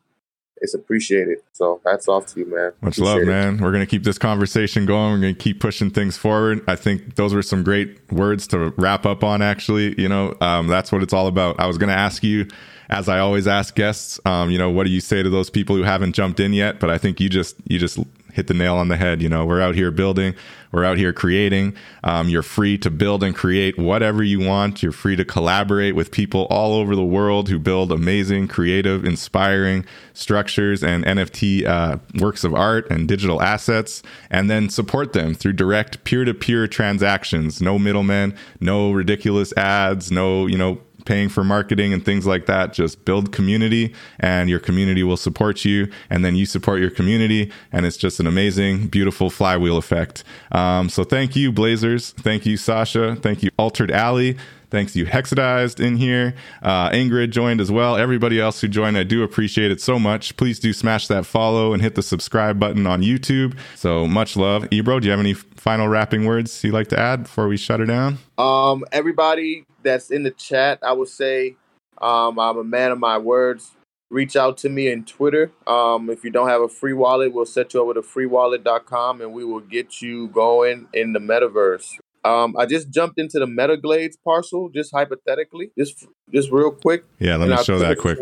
[0.61, 1.38] it's appreciated.
[1.52, 2.72] So hats off to you, man.
[2.80, 3.26] Much Appreciate love, it.
[3.26, 3.58] man.
[3.58, 5.12] We're gonna keep this conversation going.
[5.12, 6.62] We're gonna keep pushing things forward.
[6.68, 9.42] I think those were some great words to wrap up on.
[9.42, 11.58] Actually, you know, um, that's what it's all about.
[11.58, 12.46] I was gonna ask you,
[12.90, 15.76] as I always ask guests, um, you know, what do you say to those people
[15.76, 16.80] who haven't jumped in yet?
[16.80, 17.98] But I think you just you just
[18.35, 19.22] hit the nail on the head.
[19.22, 20.35] You know, we're out here building,
[20.72, 21.74] we're out here creating.
[22.05, 24.83] Um, you're free to build and create whatever you want.
[24.83, 29.85] You're free to collaborate with people all over the world who build amazing, creative, inspiring
[30.12, 35.55] structures and NFT uh, works of art and digital assets, and then support them through
[35.55, 37.61] direct peer to peer transactions.
[37.61, 42.72] No middlemen, no ridiculous ads, no, you know, paying for marketing and things like that.
[42.72, 45.90] Just build community and your community will support you.
[46.09, 47.51] And then you support your community.
[47.72, 50.24] And it's just an amazing, beautiful flywheel effect.
[50.53, 52.12] Um, so thank you, Blazers.
[52.12, 53.16] Thank you, Sasha.
[53.16, 54.36] Thank you, Altered Alley.
[54.71, 56.35] Thanks you, Hexadized, in here.
[56.62, 57.97] Uh, Ingrid joined as well.
[57.97, 60.37] Everybody else who joined, I do appreciate it so much.
[60.37, 63.59] Please do smash that follow and hit the subscribe button on YouTube.
[63.75, 64.62] So much love.
[64.71, 67.81] Ibro, do you have any final wrapping words you'd like to add before we shut
[67.81, 68.18] her down?
[68.39, 71.57] Um, everybody that's in the chat, I would say
[72.01, 73.73] um, I'm a man of my words.
[74.09, 75.53] Reach out to me in Twitter.
[75.66, 79.21] Um, if you don't have a free wallet, we'll set you up over to freewallet.com
[79.21, 81.99] and we will get you going in the metaverse.
[82.25, 87.05] Um, I just jumped into the Metaglades parcel, just hypothetically, just just real quick.
[87.18, 88.18] Yeah, let me show that quick.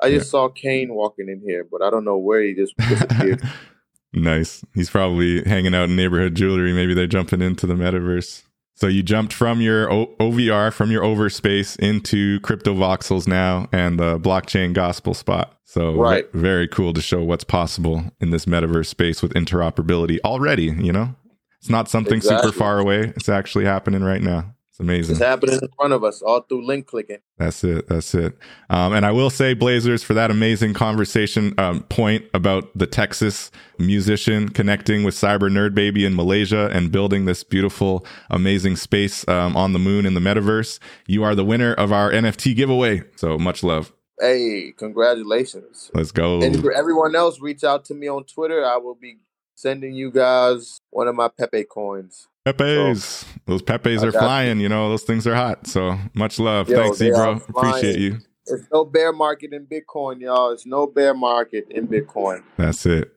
[0.00, 0.30] I just yeah.
[0.30, 3.42] saw Kane walking in here, but I don't know where he just disappeared.
[4.12, 4.64] nice.
[4.74, 6.72] He's probably hanging out in neighborhood jewelry.
[6.72, 8.42] Maybe they're jumping into the metaverse.
[8.74, 14.18] So you jumped from your o- OVR, from your overspace into Cryptovoxels now and the
[14.18, 15.56] blockchain gospel spot.
[15.64, 16.30] So right.
[16.32, 21.14] very cool to show what's possible in this metaverse space with interoperability already, you know?
[21.62, 22.50] It's not something exactly.
[22.50, 23.12] super far away.
[23.14, 24.52] It's actually happening right now.
[24.70, 25.14] It's amazing.
[25.14, 27.18] It's happening in front of us, all through link clicking.
[27.38, 27.86] That's it.
[27.86, 28.36] That's it.
[28.68, 33.52] Um, and I will say, Blazers, for that amazing conversation um, point about the Texas
[33.78, 39.56] musician connecting with Cyber Nerd Baby in Malaysia and building this beautiful, amazing space um,
[39.56, 40.80] on the moon in the metaverse.
[41.06, 43.04] You are the winner of our NFT giveaway.
[43.14, 43.92] So much love.
[44.18, 45.92] Hey, congratulations.
[45.94, 46.42] Let's go.
[46.42, 48.64] And for everyone else, reach out to me on Twitter.
[48.64, 49.18] I will be
[49.54, 52.28] sending you guys one of my Pepe coins.
[52.44, 53.02] Pepes.
[53.02, 54.64] So, those Pepes are flying, you.
[54.64, 54.68] you.
[54.68, 55.66] know, those things are hot.
[55.66, 56.68] So much love.
[56.68, 57.40] Yo, Thanks, bro.
[57.48, 58.18] Appreciate you.
[58.46, 60.50] It's no bear market in Bitcoin, y'all.
[60.50, 62.42] It's no bear market in Bitcoin.
[62.56, 63.12] That's it.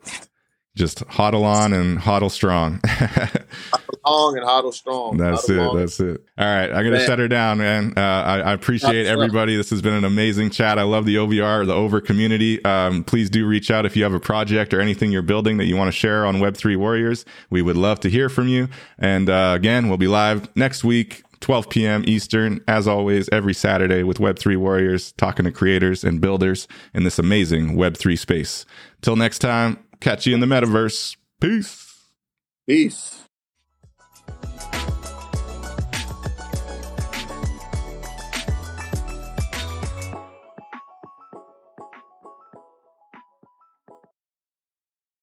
[0.76, 2.82] Just hodl on and hodl strong.
[4.06, 5.18] long and hodl strong.
[5.18, 5.80] That's hodl it.
[5.80, 6.26] That's it.
[6.38, 6.72] All right.
[6.72, 7.94] I'm going to shut her down, man.
[7.96, 9.56] Uh, I, I, appreciate everybody.
[9.56, 10.78] This has been an amazing chat.
[10.78, 12.64] I love the OVR, the over community.
[12.66, 15.66] Um, please do reach out if you have a project or anything you're building that
[15.66, 17.26] you want to share on Web3 Warriors.
[17.50, 18.68] We would love to hear from you.
[18.98, 21.24] And uh, again, we'll be live next week.
[21.42, 22.04] 12 p.m.
[22.08, 27.20] Eastern, as always, every Saturday with Web3 Warriors, talking to creators and builders in this
[27.20, 28.66] amazing Web3 space.
[29.02, 31.18] Till next time, Catch you in the metaverse.
[31.40, 32.00] Peace.
[32.68, 33.25] Peace.